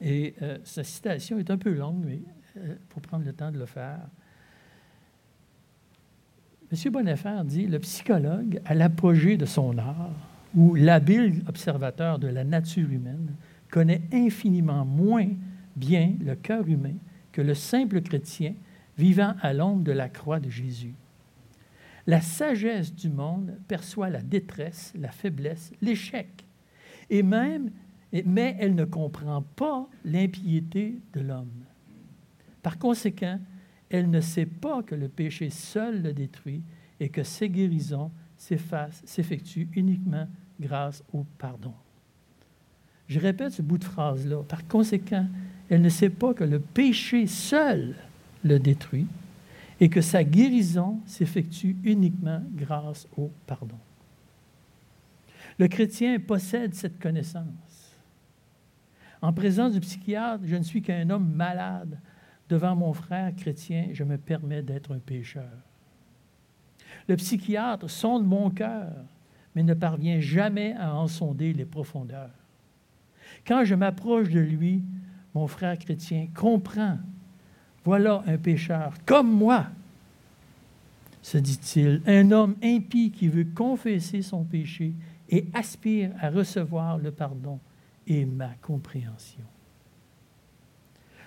Et 0.00 0.34
euh, 0.42 0.58
sa 0.64 0.82
citation 0.82 1.38
est 1.38 1.50
un 1.50 1.58
peu 1.58 1.72
longue, 1.72 2.02
mais 2.04 2.20
pour 2.88 3.02
prendre 3.02 3.24
le 3.24 3.32
temps 3.32 3.50
de 3.50 3.58
le 3.58 3.66
faire. 3.66 4.00
M. 6.72 6.92
Bonnefer 6.92 7.44
dit 7.44 7.66
Le 7.66 7.78
psychologue, 7.78 8.60
à 8.64 8.74
l'apogée 8.74 9.36
de 9.36 9.46
son 9.46 9.78
art, 9.78 10.10
ou 10.54 10.74
l'habile 10.74 11.42
observateur 11.48 12.18
de 12.18 12.28
la 12.28 12.44
nature 12.44 12.90
humaine, 12.90 13.34
connaît 13.70 14.02
infiniment 14.12 14.84
moins 14.84 15.28
bien 15.76 16.14
le 16.20 16.34
cœur 16.34 16.66
humain 16.66 16.94
que 17.32 17.42
le 17.42 17.54
simple 17.54 18.00
chrétien 18.00 18.54
vivant 18.96 19.34
à 19.42 19.52
l'ombre 19.52 19.84
de 19.84 19.92
la 19.92 20.08
croix 20.08 20.40
de 20.40 20.48
Jésus. 20.48 20.94
La 22.06 22.20
sagesse 22.20 22.94
du 22.94 23.10
monde 23.10 23.54
perçoit 23.68 24.10
la 24.10 24.22
détresse, 24.22 24.92
la 24.98 25.10
faiblesse, 25.10 25.72
l'échec, 25.82 26.28
et 27.10 27.22
même, 27.22 27.70
mais 28.24 28.56
elle 28.58 28.74
ne 28.74 28.84
comprend 28.84 29.42
pas 29.42 29.88
l'impiété 30.04 31.00
de 31.12 31.20
l'homme. 31.20 31.64
Par 32.66 32.80
conséquent, 32.80 33.38
elle 33.90 34.10
ne 34.10 34.20
sait 34.20 34.44
pas 34.44 34.82
que 34.82 34.96
le 34.96 35.06
péché 35.06 35.50
seul 35.50 36.02
le 36.02 36.12
détruit 36.12 36.62
et 36.98 37.10
que 37.10 37.22
ses 37.22 37.48
guérisons 37.48 38.10
s'effectuent 38.36 39.68
uniquement 39.76 40.26
grâce 40.60 41.04
au 41.12 41.24
pardon. 41.38 41.72
Je 43.06 43.20
répète 43.20 43.52
ce 43.52 43.62
bout 43.62 43.78
de 43.78 43.84
phrase-là. 43.84 44.42
Par 44.42 44.66
conséquent, 44.66 45.28
elle 45.70 45.80
ne 45.80 45.88
sait 45.88 46.10
pas 46.10 46.34
que 46.34 46.42
le 46.42 46.58
péché 46.58 47.28
seul 47.28 47.94
le 48.42 48.58
détruit 48.58 49.06
et 49.78 49.88
que 49.88 50.00
sa 50.00 50.24
guérison 50.24 50.98
s'effectue 51.06 51.76
uniquement 51.84 52.42
grâce 52.56 53.06
au 53.16 53.30
pardon. 53.46 53.78
Le 55.60 55.68
chrétien 55.68 56.18
possède 56.18 56.74
cette 56.74 56.98
connaissance. 56.98 57.94
En 59.22 59.32
présence 59.32 59.72
du 59.72 59.78
psychiatre, 59.78 60.42
je 60.44 60.56
ne 60.56 60.64
suis 60.64 60.82
qu'un 60.82 61.08
homme 61.10 61.32
malade 61.32 61.96
devant 62.48 62.76
mon 62.76 62.92
frère 62.92 63.34
chrétien, 63.34 63.88
je 63.92 64.04
me 64.04 64.18
permets 64.18 64.62
d'être 64.62 64.94
un 64.94 64.98
pécheur. 64.98 65.50
Le 67.08 67.16
psychiatre 67.16 67.88
sonde 67.88 68.26
mon 68.26 68.50
cœur, 68.50 68.92
mais 69.54 69.62
ne 69.62 69.74
parvient 69.74 70.20
jamais 70.20 70.74
à 70.74 70.94
en 70.94 71.06
sonder 71.06 71.52
les 71.52 71.64
profondeurs. 71.64 72.30
Quand 73.46 73.64
je 73.64 73.74
m'approche 73.74 74.28
de 74.28 74.40
lui, 74.40 74.82
mon 75.34 75.46
frère 75.46 75.78
chrétien 75.78 76.28
comprend. 76.34 76.98
Voilà 77.84 78.22
un 78.26 78.38
pécheur 78.38 78.94
comme 79.04 79.30
moi, 79.30 79.66
se 81.22 81.38
dit-il, 81.38 82.02
un 82.06 82.30
homme 82.30 82.56
impie 82.62 83.10
qui 83.10 83.28
veut 83.28 83.46
confesser 83.54 84.22
son 84.22 84.44
péché 84.44 84.94
et 85.28 85.46
aspire 85.54 86.12
à 86.20 86.30
recevoir 86.30 86.98
le 86.98 87.10
pardon 87.10 87.58
et 88.06 88.24
ma 88.24 88.50
compréhension. 88.62 89.44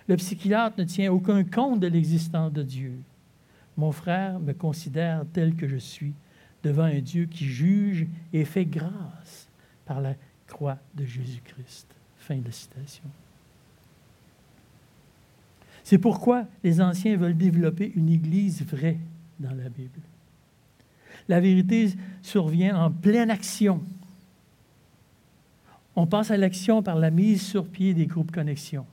Le 0.09 0.17
psychiatre 0.17 0.79
ne 0.79 0.85
tient 0.85 1.11
aucun 1.11 1.43
compte 1.43 1.79
de 1.81 1.87
l'existence 1.87 2.51
de 2.51 2.63
Dieu. 2.63 2.93
Mon 3.77 3.91
frère 3.91 4.39
me 4.39 4.53
considère 4.53 5.23
tel 5.33 5.55
que 5.55 5.67
je 5.67 5.77
suis 5.77 6.13
devant 6.63 6.85
un 6.85 6.99
Dieu 6.99 7.27
qui 7.27 7.45
juge 7.45 8.07
et 8.33 8.43
fait 8.43 8.65
grâce 8.65 9.47
par 9.85 10.01
la 10.01 10.15
croix 10.47 10.79
de 10.95 11.05
Jésus-Christ. 11.05 11.85
Fin 12.17 12.37
de 12.37 12.49
citation. 12.49 13.03
C'est 15.83 15.99
pourquoi 15.99 16.47
les 16.63 16.81
anciens 16.81 17.15
veulent 17.15 17.37
développer 17.37 17.91
une 17.95 18.09
Église 18.09 18.65
vraie 18.65 18.97
dans 19.39 19.53
la 19.53 19.69
Bible. 19.69 20.01
La 21.27 21.39
vérité 21.39 21.93
survient 22.23 22.75
en 22.83 22.89
pleine 22.89 23.29
action. 23.29 23.79
On 25.95 26.07
passe 26.07 26.31
à 26.31 26.37
l'action 26.37 26.81
par 26.81 26.95
la 26.95 27.11
mise 27.11 27.43
sur 27.43 27.67
pied 27.67 27.93
des 27.93 28.07
groupes 28.07 28.31
connexion. 28.31 28.87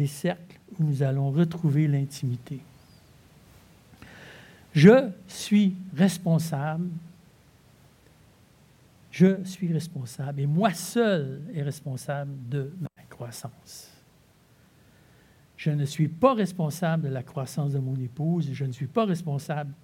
Des 0.00 0.06
cercles 0.06 0.58
où 0.78 0.84
nous 0.84 1.02
allons 1.02 1.30
retrouver 1.30 1.86
l'intimité. 1.86 2.58
Je 4.72 5.10
suis 5.28 5.74
responsable. 5.94 6.88
Je 9.10 9.44
suis 9.44 9.70
responsable 9.70 10.40
et 10.40 10.46
moi 10.46 10.72
seul 10.72 11.42
est 11.54 11.60
responsable 11.60 12.32
de 12.48 12.72
ma 12.80 13.02
croissance. 13.10 13.90
Je 15.58 15.70
ne 15.70 15.84
suis 15.84 16.08
pas 16.08 16.32
responsable 16.32 17.02
de 17.02 17.12
la 17.12 17.22
croissance 17.22 17.72
de 17.72 17.78
mon 17.78 17.96
épouse 17.96 18.48
je 18.54 18.64
ne 18.64 18.72
suis 18.72 18.86
pas 18.86 19.04
responsable 19.04 19.74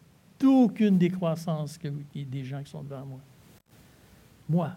d'aucune 0.41 0.97
des 0.97 1.11
croissances 1.11 1.79
des 2.15 2.43
gens 2.43 2.63
qui 2.63 2.71
sont 2.71 2.83
devant 2.83 3.05
moi. 3.05 3.21
Moi, 4.49 4.77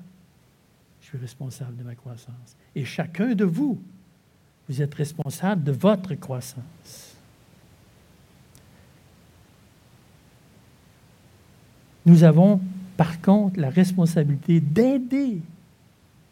je 0.99 1.06
suis 1.06 1.17
responsable 1.17 1.78
de 1.78 1.84
ma 1.84 1.95
croissance. 1.95 2.58
Et 2.75 2.84
chacun 2.84 3.36
de 3.36 3.45
vous, 3.45 3.82
vous 4.70 4.84
êtes 4.84 4.94
responsable 4.94 5.64
de 5.64 5.72
votre 5.72 6.14
croissance. 6.14 7.16
Nous 12.06 12.24
avons 12.24 12.62
par 12.96 13.20
contre 13.20 13.60
la 13.60 13.70
responsabilité 13.70 14.60
d'aider 14.60 15.42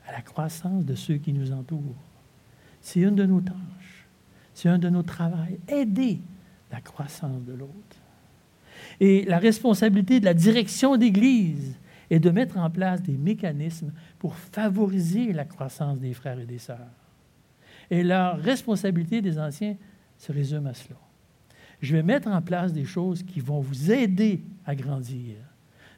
à 0.08 0.12
la 0.12 0.22
croissance 0.22 0.86
de 0.86 0.94
ceux 0.94 1.18
qui 1.18 1.34
nous 1.34 1.52
entourent. 1.52 1.82
C'est 2.82 3.02
une 3.02 3.16
de 3.16 3.26
nos 3.26 3.42
tâches. 3.42 4.08
C'est 4.54 4.70
un 4.70 4.78
de 4.78 4.90
nos 4.90 5.04
travaux. 5.04 5.36
Aider 5.68 6.20
la 6.72 6.80
croissance 6.80 7.44
de 7.44 7.54
l'autre. 7.54 7.98
Et 9.00 9.26
la 9.26 9.40
responsabilité 9.40 10.20
de 10.20 10.26
la 10.26 10.34
direction 10.34 10.96
d'Église 10.96 11.76
est 12.10 12.20
de 12.20 12.30
mettre 12.30 12.58
en 12.58 12.70
place 12.70 13.02
des 13.02 13.18
mécanismes 13.18 13.92
pour 14.20 14.36
favoriser 14.36 15.34
la 15.34 15.44
croissance 15.44 16.00
des 16.00 16.14
frères 16.14 16.40
et 16.40 16.46
des 16.46 16.60
sœurs. 16.60 17.07
Et 17.90 18.04
la 18.04 18.34
responsabilité 18.34 19.22
des 19.22 19.40
anciens 19.40 19.78
se 20.18 20.32
résume 20.32 20.68
à 20.68 20.74
cela. 20.74 20.98
Je 21.82 21.96
vais 21.96 22.04
mettre 22.04 22.28
en 22.28 22.42
place 22.42 22.74
des 22.74 22.86
choses 22.86 23.24
qui 23.24 23.40
vont 23.40 23.60
vous 23.60 23.92
aider 23.92 24.44
à 24.66 24.76
grandir, 24.76 25.36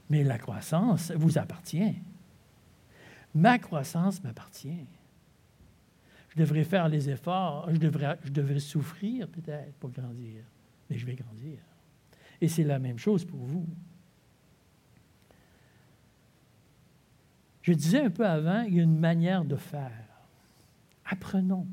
mais 0.09 0.23
la 0.23 0.37
croissance 0.37 1.11
vous 1.11 1.37
appartient. 1.37 1.95
Ma 3.33 3.57
croissance 3.59 4.21
m'appartient. 4.23 4.85
Je 6.29 6.37
devrais 6.37 6.63
faire 6.63 6.89
les 6.89 7.09
efforts, 7.09 7.69
je 7.71 7.77
devrais, 7.77 8.19
je 8.23 8.31
devrais 8.31 8.59
souffrir 8.59 9.27
peut-être 9.27 9.73
pour 9.79 9.89
grandir, 9.89 10.43
mais 10.89 10.97
je 10.97 11.05
vais 11.05 11.15
grandir. 11.15 11.59
Et 12.41 12.47
c'est 12.47 12.63
la 12.63 12.79
même 12.79 12.97
chose 12.97 13.25
pour 13.25 13.39
vous. 13.39 13.65
Je 17.61 17.73
disais 17.73 18.01
un 18.01 18.09
peu 18.09 18.25
avant, 18.25 18.61
il 18.61 18.75
y 18.75 18.79
a 18.79 18.83
une 18.83 18.97
manière 18.97 19.45
de 19.45 19.55
faire. 19.55 19.91
Apprenons 21.05 21.67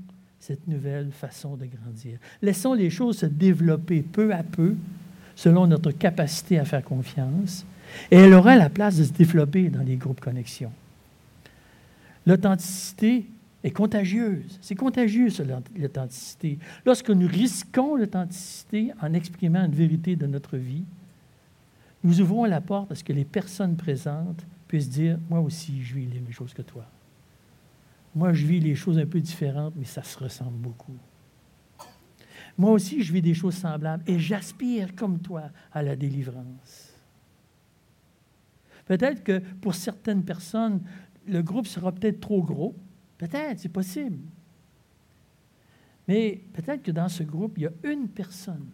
cette 0.47 0.69
nouvelle 0.69 1.11
façon 1.11 1.57
de 1.57 1.67
grandir. 1.67 2.21
Laissons 2.41 2.73
les 2.73 2.89
choses 2.89 3.19
se 3.19 3.27
développer 3.27 4.03
peu 4.03 4.33
à 4.33 4.45
peu 4.45 4.77
selon 5.35 5.67
notre 5.67 5.91
capacité 5.91 6.57
à 6.61 6.65
faire 6.65 6.85
confiance, 6.85 7.67
et 8.13 8.17
elle 8.17 8.33
aura 8.33 8.55
la 8.55 8.71
place 8.71 8.97
de 8.97 9.03
se 9.03 9.13
développer 9.13 9.71
dans 9.71 9.83
les 9.83 9.97
groupes 9.97 10.21
connexion. 10.21 10.71
L'authenticité 12.27 13.27
est 13.65 13.73
contagieuse. 13.73 14.59
C'est 14.61 14.77
contagieux, 14.77 15.31
l'authenticité. 15.77 16.61
Lorsque 16.85 17.11
nous 17.11 17.27
risquons 17.27 17.97
l'authenticité 17.97 18.93
en 19.03 19.15
exprimant 19.15 19.65
une 19.65 19.75
vérité 19.75 20.15
de 20.15 20.29
notre 20.29 20.57
vie, 20.57 20.85
nous 22.05 22.21
ouvrons 22.21 22.45
la 22.45 22.61
porte 22.61 22.93
à 22.93 22.95
ce 22.95 23.03
que 23.03 23.13
les 23.13 23.25
personnes 23.25 23.75
présentes 23.75 24.47
puissent 24.69 24.91
dire 24.91 25.19
Moi 25.29 25.41
aussi, 25.41 25.83
je 25.83 25.97
vis 25.97 26.07
les 26.07 26.21
mêmes 26.21 26.33
choses 26.33 26.55
que 26.55 26.63
toi. 26.63 26.87
Moi, 28.17 28.33
je 28.33 28.45
vis 28.45 28.59
les 28.59 28.75
choses 28.75 28.99
un 28.99 29.07
peu 29.07 29.21
différentes, 29.21 29.75
mais 29.77 29.85
ça 29.85 30.03
se 30.03 30.19
ressemble 30.19 30.59
beaucoup. 30.59 30.97
Moi 32.59 32.73
aussi, 32.73 33.03
je 33.03 33.13
vis 33.13 33.23
des 33.23 33.35
choses 33.35 33.55
semblables 33.55 34.03
et 34.07 34.19
j'aspire 34.19 34.97
comme 34.97 35.21
toi 35.21 35.51
à 35.73 35.83
la 35.83 35.95
délivrance. 35.95 36.95
Peut-être 38.87 39.23
que 39.23 39.39
pour 39.61 39.75
certaines 39.75 40.25
personnes, 40.25 40.81
le 41.29 41.43
groupe 41.43 41.67
sera 41.67 41.93
peut-être 41.93 42.21
trop 42.21 42.43
gros, 42.43 42.75
Peut-être, 43.19 43.59
c'est 43.59 43.71
possible. 43.71 44.19
Mais 46.07 46.41
peut-être 46.53 46.83
que 46.83 46.91
dans 46.91 47.09
ce 47.09 47.23
groupe, 47.23 47.55
il 47.57 47.63
y 47.63 47.67
a 47.67 47.73
une 47.85 48.09
personne 48.09 48.67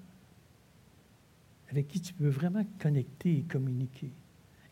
avec 1.70 1.88
qui 1.88 2.00
tu 2.00 2.12
peux 2.12 2.28
vraiment 2.28 2.64
connecter 2.78 3.38
et 3.38 3.42
communiquer. 3.42 4.10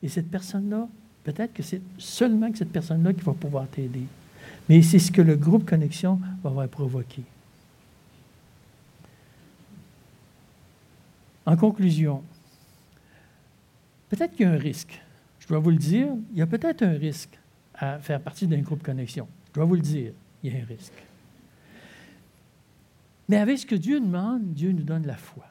Et 0.03 0.09
cette 0.09 0.31
personne-là, 0.31 0.89
peut-être 1.25 1.55
que 1.55 1.63
c'est 1.63 1.81
seulement 1.97 2.51
que 2.51 2.59
cette 2.59 2.73
personne-là 2.73 3.15
qui 3.15 3.23
va 3.23 3.33
pouvoir 3.33 3.69
t'aider. 3.69 4.05
Mais 4.71 4.83
c'est 4.83 5.01
ce 5.01 5.11
que 5.11 5.21
le 5.21 5.35
groupe 5.35 5.69
connexion 5.69 6.21
va 6.45 6.51
avoir 6.51 6.69
provoqué. 6.69 7.25
En 11.45 11.57
conclusion, 11.57 12.23
peut-être 14.11 14.31
qu'il 14.37 14.47
y 14.47 14.49
a 14.49 14.53
un 14.53 14.57
risque. 14.57 15.03
Je 15.41 15.49
dois 15.49 15.59
vous 15.59 15.71
le 15.71 15.77
dire, 15.77 16.07
il 16.31 16.39
y 16.39 16.43
a 16.43 16.47
peut-être 16.47 16.83
un 16.83 16.93
risque 16.93 17.37
à 17.75 17.99
faire 17.99 18.21
partie 18.21 18.47
d'un 18.47 18.61
groupe 18.61 18.85
connexion. 18.85 19.27
Je 19.49 19.55
dois 19.55 19.65
vous 19.65 19.75
le 19.75 19.81
dire, 19.81 20.13
il 20.45 20.53
y 20.53 20.57
a 20.57 20.63
un 20.63 20.67
risque. 20.67 21.05
Mais 23.29 23.39
avec 23.39 23.59
ce 23.59 23.67
que 23.67 23.75
Dieu 23.75 23.99
demande, 23.99 24.55
Dieu 24.55 24.71
nous 24.71 24.85
donne 24.85 25.05
la 25.05 25.17
foi. 25.17 25.47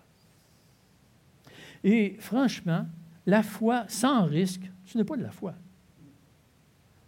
Et 1.83 2.15
franchement, 2.21 2.85
la 3.25 3.43
foi 3.43 3.83
sans 3.89 4.23
risque, 4.23 4.71
ce 4.85 4.97
n'est 4.97 5.03
pas 5.03 5.17
de 5.17 5.23
la 5.23 5.31
foi. 5.31 5.55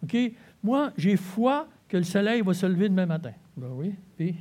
OK? 0.04 0.18
Moi, 0.62 0.92
j'ai 0.98 1.16
foi 1.16 1.70
que 1.92 1.98
le 1.98 2.04
soleil 2.04 2.42
va 2.42 2.54
se 2.54 2.66
lever 2.66 2.88
demain 2.88 3.06
matin. 3.06 3.34
Ben 3.58 3.68
oui, 3.74 3.94
puis, 4.16 4.34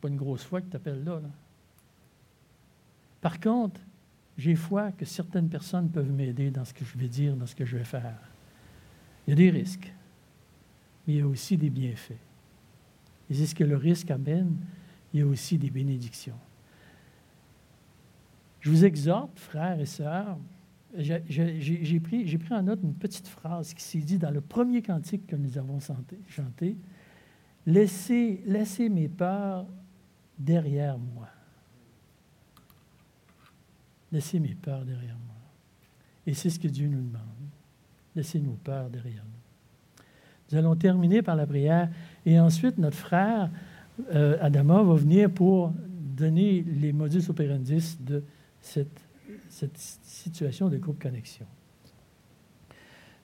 pas 0.00 0.08
une 0.08 0.16
grosse 0.16 0.42
foi 0.42 0.60
que 0.60 0.68
tu 0.68 0.74
appelles 0.76 1.04
là. 1.04 1.20
Par 3.20 3.38
contre, 3.38 3.80
j'ai 4.36 4.56
foi 4.56 4.90
que 4.90 5.04
certaines 5.04 5.48
personnes 5.48 5.88
peuvent 5.88 6.10
m'aider 6.10 6.50
dans 6.50 6.64
ce 6.64 6.74
que 6.74 6.84
je 6.84 6.98
vais 6.98 7.06
dire, 7.06 7.36
dans 7.36 7.46
ce 7.46 7.54
que 7.54 7.64
je 7.64 7.76
vais 7.76 7.84
faire. 7.84 8.18
Il 9.24 9.30
y 9.30 9.32
a 9.34 9.36
des 9.36 9.50
risques 9.50 9.92
mais 11.06 11.14
il 11.14 11.18
y 11.18 11.22
a 11.22 11.28
aussi 11.28 11.56
des 11.56 11.70
bienfaits. 11.70 12.18
Et 13.30 13.34
c'est 13.34 13.46
ce 13.46 13.54
que 13.54 13.64
le 13.64 13.76
risque 13.76 14.10
amène, 14.10 14.56
il 15.14 15.20
y 15.20 15.22
a 15.22 15.26
aussi 15.26 15.58
des 15.58 15.70
bénédictions. 15.70 16.38
Je 18.58 18.70
vous 18.70 18.84
exhorte, 18.84 19.38
frères 19.38 19.80
et 19.80 19.86
sœurs, 19.86 20.38
j'ai 20.96 22.00
pris, 22.00 22.24
pris, 22.38 22.54
en 22.54 22.62
note 22.62 22.80
une 22.82 22.94
petite 22.94 23.28
phrase 23.28 23.72
qui 23.74 23.82
s'est 23.82 23.98
dit 23.98 24.18
dans 24.18 24.30
le 24.30 24.40
premier 24.40 24.82
cantique 24.82 25.26
que 25.26 25.36
nous 25.36 25.56
avons 25.58 25.78
chanté. 26.28 26.76
Laissez, 27.66 28.42
laissez 28.46 28.88
mes 28.88 29.08
peurs 29.08 29.66
derrière 30.38 30.98
moi. 30.98 31.28
Laissez 34.10 34.38
mes 34.40 34.54
peurs 34.54 34.84
derrière 34.84 35.16
moi. 35.26 35.36
Et 36.26 36.34
c'est 36.34 36.50
ce 36.50 36.58
que 36.58 36.68
Dieu 36.68 36.88
nous 36.88 37.00
demande. 37.00 37.22
Laissez 38.14 38.40
nos 38.40 38.52
peurs 38.52 38.90
derrière 38.90 39.24
nous. 39.24 40.04
Nous 40.50 40.58
allons 40.58 40.76
terminer 40.76 41.22
par 41.22 41.36
la 41.36 41.46
prière 41.46 41.88
et 42.26 42.38
ensuite 42.38 42.76
notre 42.76 42.96
frère 42.96 43.50
euh, 44.14 44.36
Adama 44.40 44.82
va 44.82 44.94
venir 44.94 45.30
pour 45.30 45.72
donner 45.88 46.62
les 46.62 46.92
modus 46.92 47.30
operandi 47.30 47.96
de 48.00 48.22
cette, 48.60 49.00
cette 49.52 49.76
situation 49.76 50.68
de 50.68 50.78
groupe 50.78 51.00
connexion. 51.00 51.46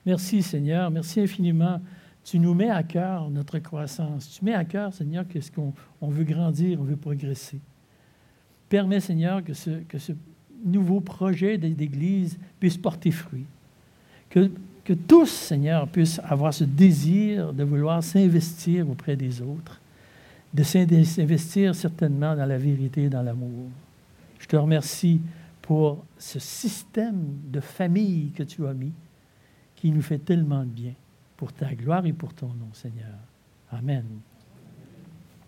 Merci 0.05 0.43
Seigneur, 0.43 0.91
merci 0.91 1.19
infiniment. 1.19 1.81
Tu 2.23 2.37
nous 2.37 2.53
mets 2.53 2.69
à 2.69 2.83
cœur 2.83 3.29
notre 3.29 3.57
croissance. 3.59 4.29
Tu 4.29 4.45
mets 4.45 4.53
à 4.53 4.63
cœur, 4.63 4.93
Seigneur, 4.93 5.25
qu'est-ce 5.27 5.51
qu'on 5.51 5.73
on 6.01 6.09
veut 6.09 6.23
grandir, 6.23 6.79
on 6.79 6.83
veut 6.83 6.95
progresser. 6.95 7.59
Permets, 8.69 8.99
Seigneur, 8.99 9.43
que 9.43 9.53
ce, 9.53 9.71
que 9.87 9.97
ce 9.97 10.11
nouveau 10.63 10.99
projet 10.99 11.57
d'Église 11.57 12.37
puisse 12.59 12.77
porter 12.77 13.09
fruit. 13.09 13.45
Que, 14.29 14.51
que 14.83 14.93
tous, 14.93 15.29
Seigneur, 15.29 15.87
puissent 15.87 16.21
avoir 16.23 16.53
ce 16.53 16.63
désir 16.63 17.51
de 17.53 17.63
vouloir 17.63 18.03
s'investir 18.03 18.87
auprès 18.87 19.15
des 19.15 19.41
autres, 19.41 19.81
de 20.53 20.63
s'investir 20.63 21.73
certainement 21.73 22.35
dans 22.35 22.45
la 22.45 22.57
vérité 22.59 23.05
et 23.05 23.09
dans 23.09 23.23
l'amour. 23.23 23.69
Je 24.37 24.45
te 24.45 24.55
remercie 24.55 25.19
pour 25.69 26.03
ce 26.17 26.39
système 26.39 27.41
de 27.43 27.59
famille 27.59 28.31
que 28.31 28.41
tu 28.41 28.65
as 28.65 28.73
mis, 28.73 28.91
qui 29.75 29.91
nous 29.91 30.01
fait 30.01 30.17
tellement 30.17 30.63
de 30.63 30.71
bien, 30.71 30.95
pour 31.37 31.53
ta 31.53 31.75
gloire 31.75 32.07
et 32.07 32.11
pour 32.11 32.33
ton 32.33 32.47
nom, 32.47 32.73
Seigneur. 32.73 33.19
Amen. 33.69 34.03